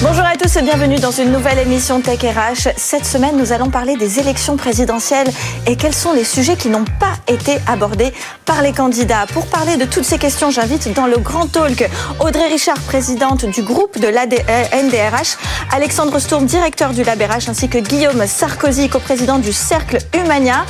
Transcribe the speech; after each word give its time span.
Bonjour 0.00 0.24
à 0.24 0.36
tous 0.36 0.54
et 0.54 0.62
bienvenue 0.62 1.00
dans 1.00 1.10
une 1.10 1.32
nouvelle 1.32 1.58
émission 1.58 2.00
Tech 2.00 2.20
RH. 2.20 2.68
Cette 2.76 3.04
semaine, 3.04 3.36
nous 3.36 3.52
allons 3.52 3.68
parler 3.68 3.96
des 3.96 4.20
élections 4.20 4.56
présidentielles 4.56 5.26
et 5.66 5.74
quels 5.74 5.92
sont 5.92 6.12
les 6.12 6.22
sujets 6.22 6.54
qui 6.54 6.68
n'ont 6.68 6.84
pas 6.84 7.14
été 7.26 7.58
abordés 7.66 8.12
par 8.46 8.62
les 8.62 8.70
candidats. 8.70 9.26
Pour 9.32 9.48
parler 9.48 9.76
de 9.76 9.84
toutes 9.86 10.04
ces 10.04 10.18
questions, 10.18 10.52
j'invite 10.52 10.94
dans 10.94 11.08
le 11.08 11.18
grand 11.18 11.48
talk 11.48 11.90
Audrey 12.20 12.46
Richard, 12.46 12.78
présidente 12.82 13.44
du 13.46 13.62
groupe 13.62 13.98
de 13.98 14.06
l'ANDRH, 14.06 15.36
Alexandre 15.72 16.20
Sturm, 16.20 16.46
directeur 16.46 16.92
du 16.92 17.02
LabRH, 17.02 17.48
ainsi 17.48 17.68
que 17.68 17.78
Guillaume 17.78 18.24
Sarkozy, 18.24 18.88
coprésident 18.88 19.40
du 19.40 19.52
Cercle 19.52 19.98
Humania. 20.14 20.64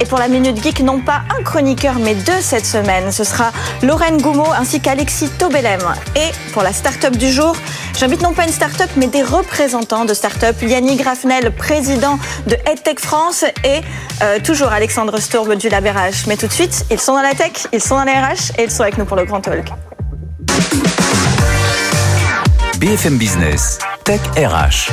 Et 0.00 0.06
pour 0.06 0.18
la 0.18 0.26
Minute 0.26 0.60
Geek, 0.60 0.80
non 0.80 0.98
pas 0.98 1.22
un 1.38 1.44
chroniqueur, 1.44 2.00
mais 2.00 2.16
deux 2.16 2.40
cette 2.40 2.66
semaine. 2.66 3.12
Ce 3.12 3.22
sera 3.22 3.52
Lorraine 3.82 4.20
Goumeau 4.20 4.50
ainsi 4.58 4.80
qu'Alexis 4.80 5.28
Tobelem. 5.38 5.80
Et 6.16 6.32
pour 6.52 6.64
la 6.64 6.72
start-up 6.72 7.16
du 7.16 7.30
jour, 7.30 7.56
j'invite 7.98 8.22
non 8.22 8.32
pas 8.32 8.44
une 8.44 8.52
start 8.52 8.72
mais 8.96 9.06
des 9.06 9.22
représentants 9.22 10.04
de 10.04 10.14
start-up. 10.14 10.56
Yannick 10.62 11.00
Grafnel, 11.02 11.52
président 11.52 12.18
de 12.46 12.54
EdTech 12.54 13.00
France 13.00 13.44
et 13.64 13.80
euh, 14.22 14.38
toujours 14.40 14.68
Alexandre 14.68 15.18
Stourbe 15.18 15.54
du 15.54 15.68
LabRH. 15.68 16.26
Mais 16.26 16.36
tout 16.36 16.46
de 16.46 16.52
suite, 16.52 16.84
ils 16.90 17.00
sont 17.00 17.14
dans 17.14 17.22
la 17.22 17.34
tech, 17.34 17.66
ils 17.72 17.82
sont 17.82 17.96
dans 17.96 18.04
les 18.04 18.12
RH 18.12 18.58
et 18.58 18.64
ils 18.64 18.70
sont 18.70 18.82
avec 18.82 18.98
nous 18.98 19.04
pour 19.04 19.16
le 19.16 19.24
Grand 19.24 19.40
Talk. 19.40 19.66
BFM 22.78 23.16
Business, 23.16 23.78
Tech 24.04 24.20
RH, 24.36 24.90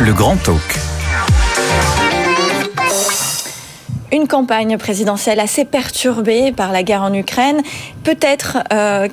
le 0.00 0.12
Grand 0.14 0.36
Talk. 0.36 0.95
Une 4.12 4.28
campagne 4.28 4.78
présidentielle 4.78 5.40
assez 5.40 5.64
perturbée 5.64 6.52
par 6.52 6.72
la 6.72 6.82
guerre 6.82 7.02
en 7.02 7.12
Ukraine, 7.12 7.62
peut-être 8.04 8.58
euh, 8.72 9.08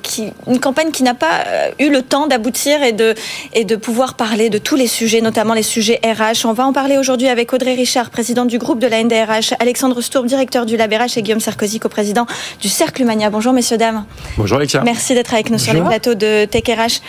une 0.46 0.60
campagne 0.60 0.90
qui 0.90 1.02
n'a 1.02 1.14
pas 1.14 1.44
euh, 1.46 1.70
eu 1.78 1.90
le 1.90 2.02
temps 2.02 2.26
d'aboutir 2.26 2.82
et 2.82 2.92
de, 2.92 3.14
et 3.52 3.64
de 3.64 3.76
pouvoir 3.76 4.14
parler 4.14 4.50
de 4.50 4.58
tous 4.58 4.76
les 4.76 4.86
sujets, 4.86 5.20
notamment 5.20 5.54
les 5.54 5.62
sujets 5.62 6.00
RH. 6.04 6.46
On 6.46 6.52
va 6.52 6.66
en 6.66 6.72
parler 6.72 6.98
aujourd'hui 6.98 7.28
avec 7.28 7.52
Audrey 7.52 7.74
Richard, 7.74 8.10
présidente 8.10 8.48
du 8.48 8.58
groupe 8.58 8.78
de 8.78 8.86
la 8.86 9.02
NDRH, 9.02 9.54
Alexandre 9.58 10.00
Stourb, 10.00 10.26
directeur 10.26 10.66
du 10.66 10.76
LabRH 10.76 11.16
et 11.16 11.22
Guillaume 11.22 11.40
Sarkozy, 11.40 11.80
co-président 11.80 12.26
du 12.60 12.68
Cercle 12.68 13.02
Humania. 13.02 13.30
Bonjour 13.30 13.52
messieurs, 13.52 13.78
dames. 13.78 14.04
Bonjour 14.36 14.58
Alexia. 14.58 14.82
Merci 14.84 15.14
d'être 15.14 15.34
avec 15.34 15.50
nous 15.50 15.58
sur 15.58 15.72
les 15.72 15.82
plateaux 15.82 16.14
de 16.14 16.44
Tech 16.44 16.64
RH. 16.68 17.00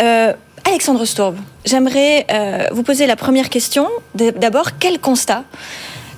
Euh, 0.00 0.32
Alexandre 0.66 1.04
Stourb, 1.04 1.34
j'aimerais 1.66 2.26
vous 2.72 2.82
poser 2.82 3.06
la 3.06 3.16
première 3.16 3.50
question. 3.50 3.86
D'abord, 4.14 4.78
quel 4.78 4.98
constat 4.98 5.44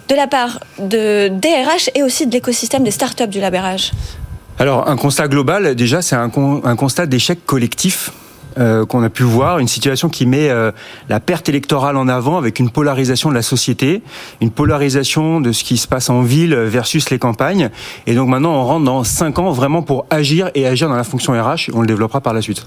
de 0.08 0.14
la 0.14 0.26
part 0.26 0.60
de 0.78 1.28
DRH 1.28 1.90
et 1.94 2.02
aussi 2.02 2.26
de 2.26 2.32
l'écosystème 2.32 2.84
des 2.84 2.90
startups 2.90 3.28
du 3.28 3.40
labérage 3.40 3.92
Alors, 4.58 4.88
un 4.88 4.96
constat 4.96 5.28
global, 5.28 5.74
déjà, 5.74 6.02
c'est 6.02 6.16
un, 6.16 6.28
constat 6.28 7.06
d'échec 7.06 7.44
collectif. 7.46 8.10
Euh, 8.58 8.86
qu'on 8.86 9.02
a 9.02 9.10
pu 9.10 9.22
voir, 9.22 9.58
une 9.58 9.68
situation 9.68 10.08
qui 10.08 10.24
met 10.24 10.48
euh, 10.48 10.72
la 11.10 11.20
perte 11.20 11.46
électorale 11.50 11.94
en 11.98 12.08
avant 12.08 12.38
avec 12.38 12.58
une 12.58 12.70
polarisation 12.70 13.28
de 13.28 13.34
la 13.34 13.42
société, 13.42 14.02
une 14.40 14.50
polarisation 14.50 15.42
de 15.42 15.52
ce 15.52 15.62
qui 15.62 15.76
se 15.76 15.86
passe 15.86 16.08
en 16.08 16.22
ville 16.22 16.54
versus 16.54 17.10
les 17.10 17.18
campagnes. 17.18 17.68
Et 18.06 18.14
donc 18.14 18.30
maintenant, 18.30 18.54
on 18.54 18.64
rentre 18.64 18.86
dans 18.86 19.04
cinq 19.04 19.38
ans 19.38 19.50
vraiment 19.50 19.82
pour 19.82 20.06
agir 20.08 20.50
et 20.54 20.66
agir 20.66 20.88
dans 20.88 20.96
la 20.96 21.04
fonction 21.04 21.34
RH. 21.34 21.70
On 21.74 21.82
le 21.82 21.86
développera 21.86 22.22
par 22.22 22.32
la 22.32 22.40
suite. 22.40 22.66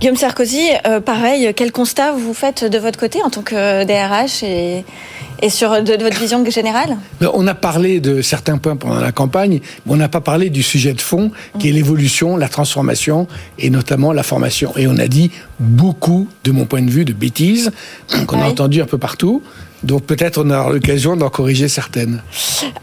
Guillaume 0.00 0.16
Sarkozy, 0.16 0.68
euh, 0.86 1.00
pareil, 1.00 1.52
quel 1.54 1.72
constat 1.72 2.12
vous 2.12 2.34
faites 2.34 2.64
de 2.64 2.78
votre 2.78 2.98
côté 2.98 3.22
en 3.22 3.30
tant 3.30 3.42
que 3.42 3.84
DRH 3.84 4.42
et, 4.42 4.84
et 5.40 5.50
sur 5.50 5.82
de, 5.82 6.02
votre 6.02 6.18
vision 6.18 6.44
générale? 6.48 6.96
On 7.32 7.46
a 7.46 7.54
parlé 7.54 8.00
de 8.00 8.22
certains 8.22 8.58
points 8.58 8.76
pendant 8.76 9.00
la 9.00 9.12
campagne, 9.12 9.60
mais 9.86 9.92
on 9.92 9.96
n'a 9.96 10.08
pas 10.08 10.20
parlé 10.20 10.50
du 10.50 10.62
sujet 10.62 10.94
de 10.94 11.00
fond, 11.00 11.30
qui 11.58 11.68
est 11.68 11.72
l'évolution, 11.72 12.36
la 12.36 12.48
transformation 12.48 13.26
et 13.58 13.70
notamment 13.70 14.12
la 14.12 14.22
formation. 14.22 14.72
Et 14.76 14.86
on 14.86 14.96
a 14.98 15.06
dit 15.06 15.30
beaucoup, 15.58 16.28
de 16.44 16.52
mon 16.52 16.64
point 16.64 16.82
de 16.82 16.90
vue, 16.90 17.04
de 17.04 17.12
bêtises 17.12 17.70
qu'on 18.26 18.40
a 18.40 18.46
entendues 18.46 18.82
un 18.82 18.86
peu 18.86 18.98
partout. 18.98 19.42
Donc 19.84 20.04
peut-être 20.04 20.42
on 20.42 20.50
aura 20.50 20.72
l'occasion 20.72 21.14
d'en 21.14 21.28
corriger 21.28 21.68
certaines. 21.68 22.22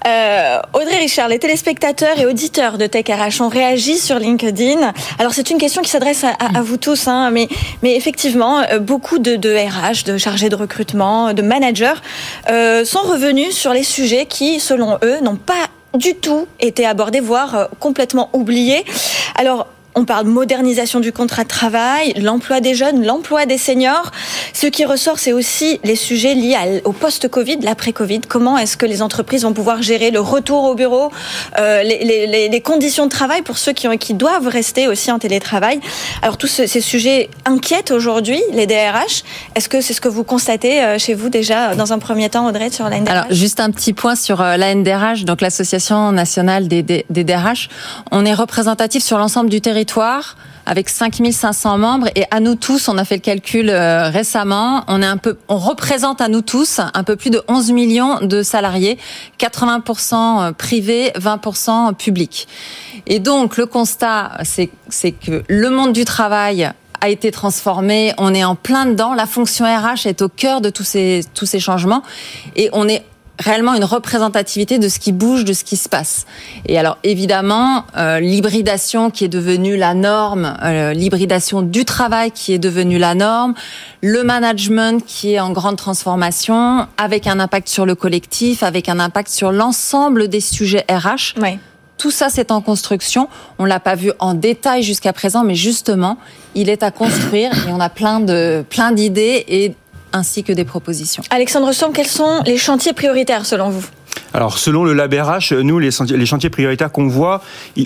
Euh, 0.08 0.60
Audrey 0.74 1.00
Richard, 1.00 1.30
les 1.30 1.40
téléspectateurs 1.40 2.20
et 2.20 2.28
auditeurs 2.28 2.78
de 2.78 2.86
Tech 2.86 3.06
RH 3.10 3.42
ont 3.42 3.50
réagi 3.50 3.98
sur 3.98 4.20
LinkedIn. 4.20 4.94
Alors 5.18 5.34
c'est 5.34 5.50
une 5.50 5.58
question 5.58 5.82
qui 5.82 5.90
s'adresse 5.90 6.24
à, 6.24 6.62
vous 6.62 6.78
tous, 6.78 7.08
hein, 7.08 7.32
mais, 7.32 7.48
mais 7.82 7.96
effectivement, 7.96 8.60
euh, 8.60 8.78
beaucoup 8.78 9.18
de, 9.18 9.36
de, 9.36 9.50
RH, 9.50 10.04
de 10.06 10.18
chargés 10.20 10.50
de 10.50 10.56
recrutement, 10.56 11.34
de 11.34 11.42
managers 11.42 12.00
euh, 12.52 12.86
sont 12.86 13.02
revenus 13.02 13.56
sur 13.56 13.74
les 13.74 13.84
sujets 13.84 14.28
qui, 14.28 14.60
selon 14.60 15.00
eux, 15.04 15.22
n'ont 15.22 15.38
pas 15.38 15.70
du 15.98 16.14
tout 16.14 16.48
été 16.60 16.86
abordés, 16.86 17.20
voire 17.20 17.70
complètement 17.80 18.30
oubliés. 18.34 18.86
Alors, 19.36 19.68
on 19.96 20.06
parle 20.06 20.26
de 20.26 20.30
modernisation 20.30 21.00
du 21.00 21.12
contrat 21.12 21.44
de 21.44 21.50
travail, 21.50 22.14
l'emploi 22.18 22.62
des 22.62 22.76
jeunes, 22.76 23.06
l'emploi 23.06 23.46
des 23.46 23.58
seniors. 23.58 24.12
Ce 24.54 24.68
qui 24.68 24.86
ressort, 24.86 25.20
c'est 25.20 25.34
aussi 25.34 25.80
les 25.84 25.96
sujets 25.96 26.34
liés 26.34 26.82
au 26.86 26.94
post-Covid, 26.94 27.58
l'après-Covid. 27.62 28.22
Comment 28.28 28.58
est-ce 28.58 28.78
que 28.78 28.86
les 28.86 29.02
entreprises 29.02 29.44
vont 29.44 29.54
pouvoir 29.54 29.82
gérer 29.82 30.12
le 30.12 30.22
retour 30.22 30.64
au 30.64 30.76
bureau, 30.76 31.12
euh, 31.60 31.84
les, 31.84 32.62
conditions 32.64 33.06
de 33.06 33.10
travail 33.10 33.42
pour 33.42 33.58
ceux 33.58 33.74
qui, 33.74 34.14
doivent 34.14 34.48
rester 34.48 34.88
aussi 34.88 35.12
en 35.12 35.20
télétravail? 35.20 35.80
Alors 36.22 36.38
tous 36.38 36.48
ces 36.48 36.82
sujets 36.82 37.30
inquiètent 37.46 37.92
aujourd'hui 37.92 38.42
les 38.54 38.68
DRH. 38.68 39.24
Est-ce 39.56 39.68
que 39.68 39.82
c'est 39.82 39.94
ce 39.94 40.02
que 40.02 40.10
vous 40.10 40.24
constatez 40.24 40.84
euh, 40.84 41.00
chez 41.00 41.14
vous 41.14 41.30
déjà 41.30 41.76
dans 41.76 41.92
un 41.92 42.00
premier 42.00 42.30
temps, 42.30 42.48
Audrey, 42.48 42.70
sur 42.70 42.88
la 42.88 43.00
NDRH 43.00 43.12
Alors 43.12 43.26
juste 43.32 43.60
un 43.60 43.72
petit 43.72 43.94
point 43.94 44.16
sur 44.16 44.42
euh, 44.42 44.58
la 44.58 44.74
NDRH, 44.74 45.26
donc 45.26 45.42
l'Association 45.42 46.12
nationale 46.12 46.68
des 46.68 46.84
DRH. 47.10 47.70
On 48.12 48.26
est 48.26 48.34
représentatif 48.34 49.04
sur 49.04 49.18
l'ensemble 49.18 49.50
du 49.50 49.60
territoire 49.60 49.81
territoire 49.82 50.36
avec 50.68 50.90
5500 50.90 51.78
membres. 51.80 52.08
Et 52.16 52.26
à 52.30 52.40
nous 52.40 52.56
tous, 52.56 52.88
on 52.88 52.98
a 52.98 53.04
fait 53.04 53.16
le 53.16 53.22
calcul 53.22 53.70
euh, 53.70 54.10
récemment, 54.10 54.84
on 54.88 55.02
est 55.02 55.08
un 55.08 55.18
peu, 55.18 55.38
on 55.48 55.58
représente 55.58 56.22
à 56.22 56.28
nous 56.28 56.42
tous 56.42 56.80
un 56.94 57.04
peu 57.04 57.16
plus 57.16 57.32
de 57.32 57.42
11 57.48 57.72
millions 57.72 58.20
de 58.22 58.44
salariés, 58.44 59.00
80% 59.40 60.54
privés, 60.54 61.12
20% 61.16 61.96
publics. 61.96 62.48
Et 63.08 63.20
donc 63.20 63.58
le 63.58 63.66
constat, 63.66 64.38
c'est 64.44 65.12
que 65.12 65.44
le 65.48 65.70
monde 65.72 65.94
du 65.94 66.06
travail 66.06 66.72
a 67.02 67.10
été 67.10 67.32
transformé, 67.32 68.14
on 68.20 68.32
est 68.36 68.44
en 68.44 68.54
plein 68.56 68.86
dedans, 68.86 69.16
la 69.16 69.26
fonction 69.26 69.66
RH 69.66 70.06
est 70.06 70.22
au 70.22 70.30
cœur 70.30 70.62
de 70.62 70.70
tous 70.70 70.84
ces 70.84 71.26
tous 71.34 71.48
ces 71.48 71.60
changements. 71.60 72.04
Et 72.56 72.70
on 72.74 72.88
est 72.88 73.04
réellement 73.42 73.74
une 73.74 73.84
représentativité 73.84 74.80
de 74.80 74.88
ce 74.88 75.00
qui 75.00 75.12
bouge, 75.12 75.44
de 75.44 75.54
ce 75.54 75.64
qui 75.64 75.76
se 75.76 75.90
passe. 75.90 76.26
Et 76.68 76.78
alors 76.78 76.98
évidemment, 77.04 77.86
euh, 77.98 78.20
l'hybridation 78.20 79.10
qui 79.10 79.26
est 79.26 79.30
devenue 79.30 79.76
la 79.76 79.94
norme, 79.94 80.56
euh, 80.64 80.94
l'hybridation 80.94 81.62
du 81.62 81.84
travail 81.84 82.32
qui 82.32 82.54
est 82.54 82.60
devenue 82.60 82.98
la 82.98 83.16
norme, 83.16 83.54
le 84.02 84.24
management 84.24 85.04
qui 85.06 85.34
est 85.34 85.40
en 85.40 85.52
grande 85.52 85.78
transformation, 85.78 86.88
avec 86.98 87.28
un 87.28 87.40
impact 87.40 87.68
sur 87.68 87.86
le 87.86 87.96
collectif, 87.96 88.64
avec 88.64 88.88
un 88.88 89.00
impact 89.00 89.30
sur 89.30 89.52
l'ensemble 89.52 90.28
des 90.28 90.42
sujets 90.42 90.86
RH. 90.90 91.36
Oui. 91.42 91.60
Tout 91.98 92.10
ça, 92.10 92.30
c'est 92.30 92.50
en 92.50 92.62
construction. 92.62 93.28
On 93.60 93.66
l'a 93.66 93.80
pas 93.80 93.94
vu 93.94 94.12
en 94.18 94.34
détail 94.34 94.82
jusqu'à 94.82 95.14
présent, 95.14 95.44
mais 95.44 95.54
justement, 95.54 96.18
il 96.56 96.68
est 96.68 96.82
à 96.82 96.90
construire 96.90 97.52
et 97.68 97.72
on 97.72 97.80
a 97.80 97.90
plein 97.90 98.20
de 98.20 98.66
plein 98.68 98.92
d'idées 98.92 99.46
et 99.48 99.76
ainsi 100.14 100.44
que 100.44 100.54
des 100.54 100.66
propositions. 100.66 101.24
Alexandre 101.30 101.72
Somme, 101.72 101.94
quels 101.94 102.08
sont 102.08 102.42
les 102.46 102.58
chantiers 102.58 102.94
prioritaires 102.94 103.46
selon 103.46 103.70
vous? 103.70 103.86
Alors, 104.34 104.58
selon 104.58 104.86
le 104.86 104.94
LabRH, 104.94 105.52
nous, 105.52 105.78
les, 105.80 105.90
les 106.10 106.26
chantiers 106.26 106.50
prioritaires 106.50 106.92
qu'on 106.92 107.08
voit, 107.08 107.42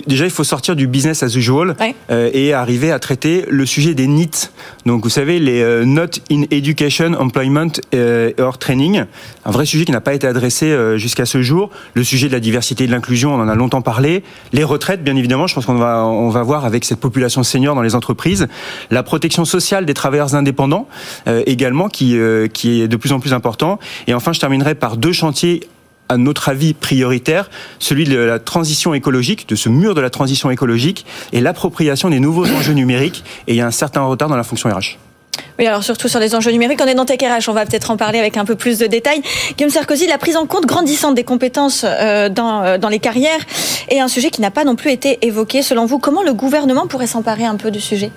déjà, 0.06 0.24
il 0.24 0.30
faut 0.30 0.44
sortir 0.44 0.76
du 0.76 0.86
business 0.86 1.22
as 1.22 1.34
usual 1.34 1.76
euh, 2.10 2.30
et 2.32 2.52
arriver 2.52 2.92
à 2.92 2.98
traiter 2.98 3.44
le 3.48 3.66
sujet 3.66 3.94
des 3.94 4.06
NEET. 4.06 4.52
Donc, 4.84 5.02
vous 5.02 5.10
savez, 5.10 5.40
les 5.40 5.60
euh, 5.60 5.84
Not 5.84 6.20
in 6.30 6.44
Education, 6.52 7.14
Employment 7.18 7.72
euh, 7.94 8.32
or 8.38 8.58
Training, 8.58 9.04
un 9.44 9.50
vrai 9.50 9.66
sujet 9.66 9.84
qui 9.84 9.90
n'a 9.90 10.00
pas 10.00 10.14
été 10.14 10.26
adressé 10.26 10.66
euh, 10.66 10.98
jusqu'à 10.98 11.26
ce 11.26 11.42
jour. 11.42 11.70
Le 11.94 12.04
sujet 12.04 12.28
de 12.28 12.32
la 12.32 12.40
diversité 12.40 12.84
et 12.84 12.86
de 12.86 12.92
l'inclusion, 12.92 13.34
on 13.34 13.40
en 13.40 13.48
a 13.48 13.54
longtemps 13.56 13.82
parlé. 13.82 14.22
Les 14.52 14.64
retraites, 14.64 15.02
bien 15.02 15.16
évidemment, 15.16 15.48
je 15.48 15.54
pense 15.54 15.66
qu'on 15.66 15.74
va, 15.74 16.04
on 16.04 16.28
va 16.28 16.42
voir 16.44 16.64
avec 16.64 16.84
cette 16.84 17.00
population 17.00 17.42
senior 17.42 17.74
dans 17.74 17.82
les 17.82 17.96
entreprises. 17.96 18.46
La 18.90 19.02
protection 19.02 19.44
sociale 19.44 19.84
des 19.84 19.94
travailleurs 19.94 20.34
indépendants, 20.34 20.88
également, 21.46 21.88
qui, 21.88 22.18
qui 22.52 22.82
est 22.82 22.88
de 22.88 22.96
plus 22.96 23.12
en 23.12 23.20
plus 23.20 23.32
important. 23.32 23.78
Et 24.06 24.14
enfin, 24.14 24.32
je 24.32 24.40
terminerai 24.40 24.74
par 24.74 24.96
deux 24.96 25.12
chantiers 25.12 25.60
à 26.08 26.16
notre 26.16 26.48
avis 26.48 26.74
prioritaire, 26.74 27.50
celui 27.78 28.04
de 28.04 28.16
la 28.16 28.38
transition 28.38 28.94
écologique, 28.94 29.48
de 29.48 29.56
ce 29.56 29.68
mur 29.68 29.94
de 29.94 30.00
la 30.00 30.10
transition 30.10 30.50
écologique 30.50 31.06
et 31.32 31.40
l'appropriation 31.40 32.10
des 32.10 32.20
nouveaux 32.20 32.46
enjeux 32.46 32.74
numériques. 32.74 33.24
Et 33.46 33.54
il 33.54 33.56
y 33.56 33.60
a 33.60 33.66
un 33.66 33.70
certain 33.70 34.02
retard 34.02 34.28
dans 34.28 34.36
la 34.36 34.44
fonction 34.44 34.68
RH. 34.68 34.98
Oui, 35.58 35.66
alors 35.66 35.82
surtout 35.82 36.08
sur 36.08 36.20
les 36.20 36.34
enjeux 36.34 36.50
numériques, 36.50 36.80
on 36.82 36.86
est 36.86 36.94
dans 36.94 37.06
TechRH, 37.06 37.48
on 37.48 37.54
va 37.54 37.64
peut-être 37.64 37.90
en 37.90 37.96
parler 37.96 38.18
avec 38.18 38.36
un 38.36 38.44
peu 38.44 38.56
plus 38.56 38.78
de 38.78 38.86
détails. 38.86 39.22
Guillaume 39.56 39.70
Sarkozy, 39.70 40.06
la 40.06 40.18
prise 40.18 40.36
en 40.36 40.46
compte 40.46 40.66
grandissante 40.66 41.14
des 41.14 41.24
compétences 41.24 41.84
euh, 41.86 42.28
dans, 42.28 42.62
euh, 42.62 42.78
dans 42.78 42.88
les 42.88 42.98
carrières 42.98 43.40
est 43.88 44.00
un 44.00 44.08
sujet 44.08 44.30
qui 44.30 44.42
n'a 44.42 44.50
pas 44.50 44.64
non 44.64 44.76
plus 44.76 44.90
été 44.90 45.18
évoqué. 45.26 45.62
Selon 45.62 45.86
vous, 45.86 45.98
comment 45.98 46.22
le 46.22 46.34
gouvernement 46.34 46.86
pourrait 46.86 47.06
s'emparer 47.06 47.44
un 47.44 47.56
peu 47.56 47.70
du 47.70 47.80
sujet? 47.80 48.10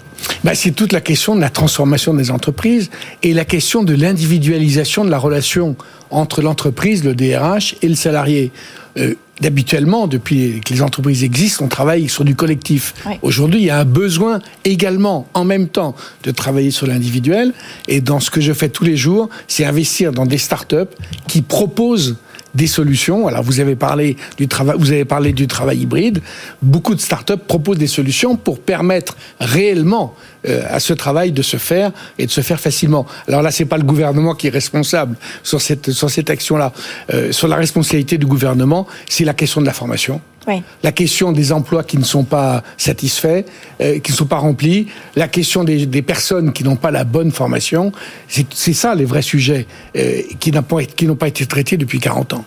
Bah, 0.44 0.54
C'est 0.54 0.72
toute 0.72 0.92
la 0.92 1.02
question 1.02 1.36
de 1.36 1.42
la 1.42 1.50
transformation 1.50 2.14
des 2.14 2.32
entreprises 2.32 2.90
et 3.24 3.34
la 3.34 3.46
question 3.46 3.84
de 3.84 3.94
l'individualisation 3.94 5.06
de 5.06 5.10
la 5.10 5.18
relation 5.18 5.76
entre 6.12 6.42
l'entreprise, 6.42 7.04
le 7.04 7.16
DRH 7.16 7.76
et 7.82 7.88
le 7.88 7.96
salarié. 7.96 8.52
Euh, 8.98 9.16
D'habituellement, 9.42 10.08
depuis 10.08 10.60
que 10.60 10.74
les 10.74 10.82
entreprises 10.82 11.24
existent, 11.24 11.66
on 11.66 11.70
travaille 11.70 12.10
sur 12.10 12.26
du 12.26 12.36
collectif. 12.36 12.94
Aujourd'hui, 13.22 13.62
il 13.62 13.66
y 13.66 13.70
a 13.70 13.80
un 13.80 13.86
besoin 13.86 14.40
également, 14.66 15.28
en 15.34 15.46
même 15.46 15.70
temps, 15.70 15.96
de 16.24 16.32
travailler 16.32 16.72
sur 16.72 16.88
l'individuel. 16.88 17.54
Et 17.88 18.02
dans 18.02 18.20
ce 18.20 18.32
que 18.32 18.42
je 18.42 18.52
fais 18.52 18.70
tous 18.70 18.84
les 18.84 18.98
jours, 18.98 19.30
c'est 19.48 19.64
investir 19.64 20.12
dans 20.12 20.26
des 20.26 20.38
startups 20.38 20.94
qui 21.28 21.42
proposent 21.42 22.18
des 22.56 22.68
solutions. 22.68 23.28
Alors 23.28 23.44
vous 23.44 23.60
avez 23.60 23.76
parlé 23.76 24.18
du 24.38 24.48
travail, 24.48 24.76
vous 24.78 24.92
avez 24.92 25.06
parlé 25.06 25.34
du 25.34 25.48
travail 25.48 25.80
hybride. 25.80 26.22
Beaucoup 26.62 26.96
de 26.96 27.02
startups 27.02 27.38
proposent 27.38 27.78
des 27.78 27.88
solutions 27.88 28.36
pour 28.36 28.60
permettre 28.60 29.16
réellement 29.40 30.16
euh, 30.48 30.64
à 30.70 30.80
ce 30.80 30.94
travail 30.94 31.32
de 31.32 31.42
se 31.42 31.58
faire 31.58 31.92
et 32.18 32.26
de 32.26 32.32
se 32.32 32.42
faire 32.42 32.60
facilement. 32.60 33.06
Alors 33.28 33.42
là, 33.42 33.52
c'est 33.52 33.66
pas 33.66 33.78
le 33.78 33.84
gouvernement 33.84 34.34
qui 34.36 34.48
est 34.48 34.52
responsable 34.52 35.16
sur 35.44 35.62
cette 35.62 35.92
sur 35.92 36.10
cette 36.10 36.30
action-là. 36.30 36.72
Euh, 37.14 37.32
sur 37.32 37.48
la 37.48 37.56
responsabilité 37.56 38.18
du 38.18 38.26
gouvernement, 38.26 38.88
c'est 39.10 39.26
la 39.26 39.34
question 39.34 39.62
de 39.62 39.66
la 39.66 39.74
formation. 39.74 40.22
Oui. 40.50 40.64
La 40.84 40.92
question 40.92 41.32
des 41.32 41.52
emplois 41.52 41.84
qui 41.84 41.98
ne 41.98 42.04
sont 42.04 42.24
pas 42.24 42.64
satisfaits, 42.78 43.44
euh, 43.82 44.00
qui 44.00 44.12
ne 44.12 44.18
sont 44.18 44.26
pas 44.26 44.38
remplis, 44.38 44.88
la 45.16 45.28
question 45.28 45.64
des, 45.64 45.86
des 45.86 46.02
personnes 46.02 46.54
qui 46.54 46.64
n'ont 46.64 46.76
pas 46.76 46.92
la 46.92 47.04
bonne 47.04 47.32
formation, 47.32 47.92
c'est 48.28 48.74
ça 48.74 48.96
les 48.96 49.06
vrais 49.06 49.22
sujets 49.22 49.68
euh, 49.96 50.22
qui 50.40 50.52
n'ont 50.52 50.64
pas, 50.64 50.78
pas 51.20 51.28
été 51.28 51.46
traités 51.46 51.78
depuis 51.78 52.00
40 52.00 52.34
ans. 52.34 52.46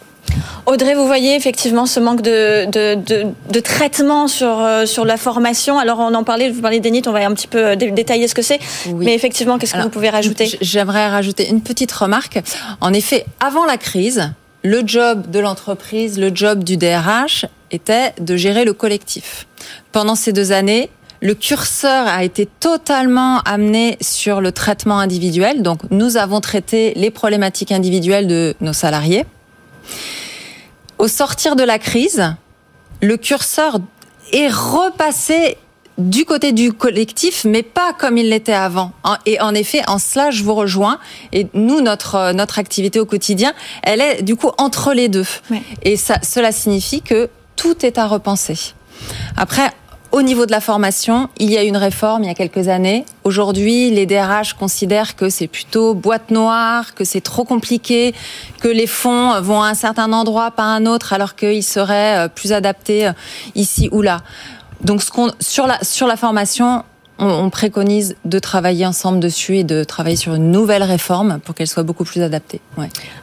Audrey, 0.67 0.95
vous 0.95 1.07
voyez 1.07 1.35
effectivement 1.35 1.87
ce 1.87 2.01
manque 2.01 2.23
de, 2.23 2.67
de, 2.71 3.61
traitement 3.61 4.29
sur, 4.29 4.61
euh, 4.61 4.87
sur 4.87 5.05
la 5.05 5.17
formation. 5.17 5.79
Alors 5.79 5.99
on 5.99 6.15
en 6.15 6.25
parlait, 6.25 6.51
vous 6.51 6.61
parlez 6.61 6.81
d'ENIT, 6.81 7.03
on 7.07 7.13
va 7.13 7.27
un 7.27 7.35
petit 7.35 7.49
peu 7.49 7.77
détailler 7.77 8.29
ce 8.29 8.35
que 8.35 8.43
c'est. 8.43 8.59
Mais 8.95 9.15
effectivement, 9.15 9.59
qu'est-ce 9.59 9.75
que 9.75 9.83
vous 9.83 9.91
pouvez 9.91 10.11
rajouter? 10.11 10.59
J'aimerais 10.61 11.09
rajouter 11.09 11.49
une 11.49 11.61
petite 11.61 11.93
remarque. 11.93 12.41
En 12.81 12.93
effet, 12.93 13.27
avant 13.41 13.65
la 13.65 13.77
crise, 13.77 14.33
le 14.63 14.83
job 14.87 15.31
de 15.31 15.41
l'entreprise, 15.41 16.19
le 16.19 16.31
job 16.35 16.63
du 16.65 16.77
DRH 16.77 17.47
était 17.73 18.13
de 18.21 18.37
gérer 18.37 18.65
le 18.65 18.73
collectif. 18.73 19.47
Pendant 19.91 20.15
ces 20.15 20.33
deux 20.33 20.53
années, 20.53 20.91
le 21.21 21.35
curseur 21.35 22.07
a 22.09 22.25
été 22.25 22.47
totalement 22.47 23.41
amené 23.41 23.97
sur 24.01 24.41
le 24.41 24.53
traitement 24.53 24.99
individuel. 24.99 25.63
Donc, 25.63 25.81
nous 25.91 26.17
avons 26.17 26.41
traité 26.41 26.93
les 26.97 27.11
problématiques 27.11 27.73
individuelles 27.73 28.27
de 28.27 28.55
nos 28.61 28.73
salariés. 28.73 29.25
Au 30.99 31.09
sortir 31.09 31.57
de 31.57 31.63
la 31.63 31.79
crise, 31.79 32.35
le 33.01 33.17
curseur 33.17 33.79
est 34.33 34.49
repassé 34.49 35.57
du 35.99 36.25
côté 36.25 36.53
du 36.53 36.73
collectif, 36.73 37.45
mais 37.45 37.63
pas 37.63 37.93
comme 37.93 38.17
il 38.17 38.31
l'était 38.31 38.53
avant. 38.53 38.93
Et 39.27 39.41
en 39.41 39.55
effet, 39.55 39.83
en 39.87 39.99
cela, 39.99 40.31
je 40.31 40.43
vous 40.43 40.55
rejoins. 40.55 40.99
Et 41.33 41.47
nous, 41.55 41.81
notre 41.81 42.33
notre 42.33 42.59
activité 42.59 42.99
au 42.99 43.07
quotidien, 43.07 43.53
elle 43.83 44.01
est 44.01 44.23
du 44.23 44.35
coup 44.35 44.51
entre 44.59 44.93
les 44.93 45.09
deux. 45.09 45.27
Et 45.83 45.97
ça, 45.97 46.17
cela 46.23 46.51
signifie 46.51 47.03
que 47.03 47.29
tout 47.57 47.85
est 47.85 47.99
à 47.99 48.07
repenser. 48.07 48.75
Après, 49.37 49.71
au 50.13 50.21
niveau 50.21 50.45
de 50.45 50.51
la 50.51 50.61
formation, 50.61 51.31
il 51.39 51.51
y 51.51 51.57
a 51.57 51.65
eu 51.65 51.69
une 51.69 51.77
réforme 51.79 52.25
il 52.25 52.27
y 52.27 52.31
a 52.31 52.35
quelques 52.35 52.69
années. 52.69 53.07
Aujourd'hui, 53.25 53.91
les 53.91 54.05
DRH 54.05 54.53
considèrent 54.53 55.17
que 55.17 55.31
c'est 55.31 55.47
plutôt 55.47 55.95
boîte 55.95 56.31
noire, 56.31 56.95
que 56.95 57.05
c'est 57.05 57.23
trop 57.23 57.45
compliqué, 57.45 58.15
que 58.61 58.69
les 58.69 58.87
fonds 58.87 59.41
vont 59.41 59.63
à 59.63 59.69
un 59.69 59.75
certain 59.75 60.13
endroit, 60.13 60.51
pas 60.51 60.65
à 60.65 60.67
un 60.67 60.85
autre, 60.85 61.15
alors 61.15 61.35
qu'ils 61.35 61.63
seraient 61.63 62.27
euh, 62.27 62.29
plus 62.29 62.53
adaptés 62.53 63.07
euh, 63.07 63.13
ici 63.55 63.89
ou 63.91 64.03
là. 64.03 64.21
Donc, 64.83 65.01
sur 65.41 65.67
la 65.67 66.17
formation, 66.17 66.85
on, 67.23 67.51
préconise 67.51 68.17
de 68.25 68.39
travailler 68.39 68.87
ensemble 68.87 69.21
dessus 69.21 69.59
et 69.59 69.65
de 69.65 69.85
travailler 69.85 70.17
sur 70.17 70.35
une 70.35 70.51
nouvelle 70.51 70.83
réforme 70.83 71.39
pour 71.45 71.55
qu'elle 71.55 71.67
soit 71.69 71.83
beaucoup 71.83 72.05
plus 72.05 72.23
adaptée. 72.23 72.61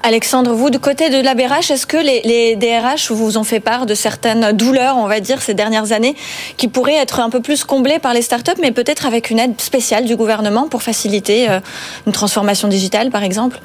Alexandre, 0.04 0.54
vous, 0.54 0.70
du 0.70 0.80
côté 0.80 1.10
de 1.10 1.22
la 1.22 1.36
BRH, 1.36 1.72
est-ce 1.72 1.86
que 1.86 1.98
les, 1.98 2.56
DRH 2.56 3.12
vous 3.12 3.38
ont 3.38 3.44
fait 3.44 3.60
part 3.60 3.86
de 3.86 3.94
certaines 3.94 4.54
douleurs, 4.54 4.98
on 4.98 5.08
va 5.08 5.20
dire, 5.20 5.42
ces 5.42 5.54
dernières 5.54 5.92
années, 5.92 6.16
qui 6.58 6.68
pourraient 6.68 6.96
être 6.96 7.20
un 7.20 7.30
peu 7.30 7.42
plus 7.42 7.64
comblées 7.64 8.00
par 8.00 8.14
les 8.14 8.22
startups, 8.22 8.60
mais 8.62 8.72
peut-être 8.72 9.06
avec 9.06 9.30
une 9.30 9.40
aide 9.40 9.60
spéciale 9.60 10.06
du 10.06 10.16
gouvernement 10.16 10.68
pour 10.68 10.82
faciliter 10.82 11.50
euh, 11.50 11.60
une 12.08 12.14
transformation 12.14 12.68
digitale, 12.68 13.10
par 13.10 13.24
exemple? 13.24 13.60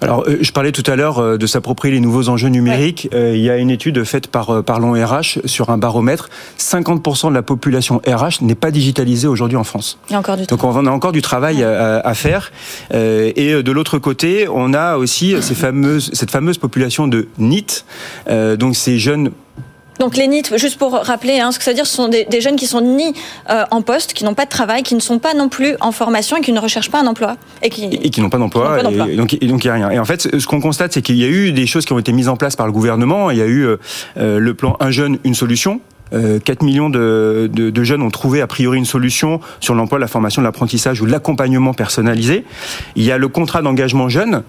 Alors, 0.00 0.24
euh, 0.26 0.38
je 0.40 0.52
parlais 0.52 0.72
tout 0.72 0.88
à 0.90 0.96
l'heure 0.96 1.18
euh, 1.18 1.36
de 1.36 1.46
s'approprier 1.46 1.94
les 1.94 2.00
nouveaux 2.00 2.28
enjeux 2.28 2.48
numériques. 2.48 3.08
Euh, 3.12 3.36
il 3.36 3.42
y 3.42 3.50
a 3.50 3.58
une 3.58 3.70
étude 3.70 4.02
faite 4.04 4.28
par 4.28 4.62
Parlons 4.62 4.92
RH 4.92 5.40
sur 5.44 5.70
un 5.70 5.78
baromètre. 5.78 6.30
50% 6.58 7.28
de 7.28 7.34
la 7.34 7.42
population 7.42 8.00
RH 8.06 8.42
n'est 8.42 8.54
pas 8.54 8.70
digitalisée 8.70 9.28
aujourd'hui 9.28 9.56
en 9.56 9.64
France. 9.64 9.98
Il 10.08 10.12
y 10.12 10.16
a 10.16 10.18
encore 10.18 10.36
du 10.36 10.46
Donc, 10.46 10.64
on 10.64 10.86
a 10.86 10.90
encore 10.90 11.12
du 11.12 11.22
travail 11.22 11.62
à, 11.62 12.14
faire. 12.14 12.52
et 12.92 13.62
de 13.62 13.72
l'autre 13.72 13.98
côté, 13.98 14.48
on 14.48 14.74
a 14.74 14.96
aussi 14.96 15.36
ces 15.40 15.54
fameuses, 15.54 16.10
cette 16.12 16.30
fameuse 16.30 16.58
population 16.58 17.08
de 17.08 17.28
NIT, 17.38 17.84
donc 18.58 18.76
ces 18.76 18.98
jeunes 18.98 19.30
donc 20.00 20.16
les 20.16 20.26
NIT, 20.26 20.56
juste 20.56 20.78
pour 20.78 20.92
rappeler 20.92 21.40
hein, 21.40 21.52
ce 21.52 21.58
que 21.58 21.64
ça 21.64 21.70
veut 21.70 21.74
dire, 21.74 21.86
ce 21.86 21.94
sont 21.94 22.08
des, 22.08 22.26
jeunes 22.40 22.56
qui 22.56 22.66
sont 22.66 22.80
ni 22.80 23.14
euh, 23.50 23.64
en 23.70 23.82
poste, 23.82 24.14
qui 24.14 24.24
n'ont 24.24 24.34
pas 24.34 24.46
de 24.46 24.50
travail, 24.50 24.82
qui 24.82 24.94
ne 24.94 25.00
sont 25.00 25.18
pas 25.18 25.34
non 25.34 25.50
plus 25.50 25.76
en 25.80 25.92
formation 25.92 26.38
et 26.38 26.40
qui 26.40 26.52
ne 26.52 26.58
recherchent 26.58 26.90
pas 26.90 27.00
un 27.00 27.06
emploi. 27.06 27.36
Et 27.62 27.68
qui, 27.68 27.84
et 27.84 28.08
qui 28.08 28.22
n'ont 28.22 28.30
pas 28.30 28.38
d'emploi. 28.38 28.78
Et, 28.80 29.16
donc, 29.16 29.34
il 29.34 29.54
n'y 29.54 29.68
a 29.68 29.74
rien. 29.74 29.90
Et 29.90 29.98
en 29.98 30.06
fait, 30.06 30.38
ce 30.38 30.46
qu'on 30.46 30.60
constate, 30.60 30.94
c'est 30.94 31.02
qu'il 31.02 31.16
y 31.16 31.24
a 31.24 31.28
eu 31.28 31.52
des 31.52 31.66
choses 31.66 31.84
qui 31.84 31.92
ont 31.92 31.98
été 31.98 32.12
mises 32.12 32.28
en 32.28 32.36
place 32.36 32.56
par 32.56 32.66
le 32.66 32.72
gouvernement. 32.72 33.30
Il 33.30 33.36
y 33.36 33.42
a 33.42 33.46
eu 33.46 33.66
euh, 33.66 33.76
euh, 34.16 34.38
le 34.38 34.54
plan 34.54 34.76
Un 34.80 34.90
jeune, 34.90 35.18
une 35.24 35.34
solution. 35.34 35.80
4 36.12 36.64
millions 36.64 36.90
de, 36.90 37.48
de, 37.52 37.84
jeunes 37.84 38.02
ont 38.02 38.10
trouvé 38.10 38.40
a 38.40 38.48
priori 38.48 38.78
une 38.78 38.84
solution 38.84 39.38
sur 39.60 39.76
l'emploi, 39.76 40.00
la 40.00 40.08
formation, 40.08 40.42
l'apprentissage 40.42 41.00
ou 41.00 41.06
l'accompagnement 41.06 41.72
personnalisé. 41.72 42.44
Il 42.96 43.04
y 43.04 43.12
a 43.12 43.18
le 43.18 43.28
contrat 43.28 43.62
d'engagement 43.62 44.08
jeune. 44.08 44.42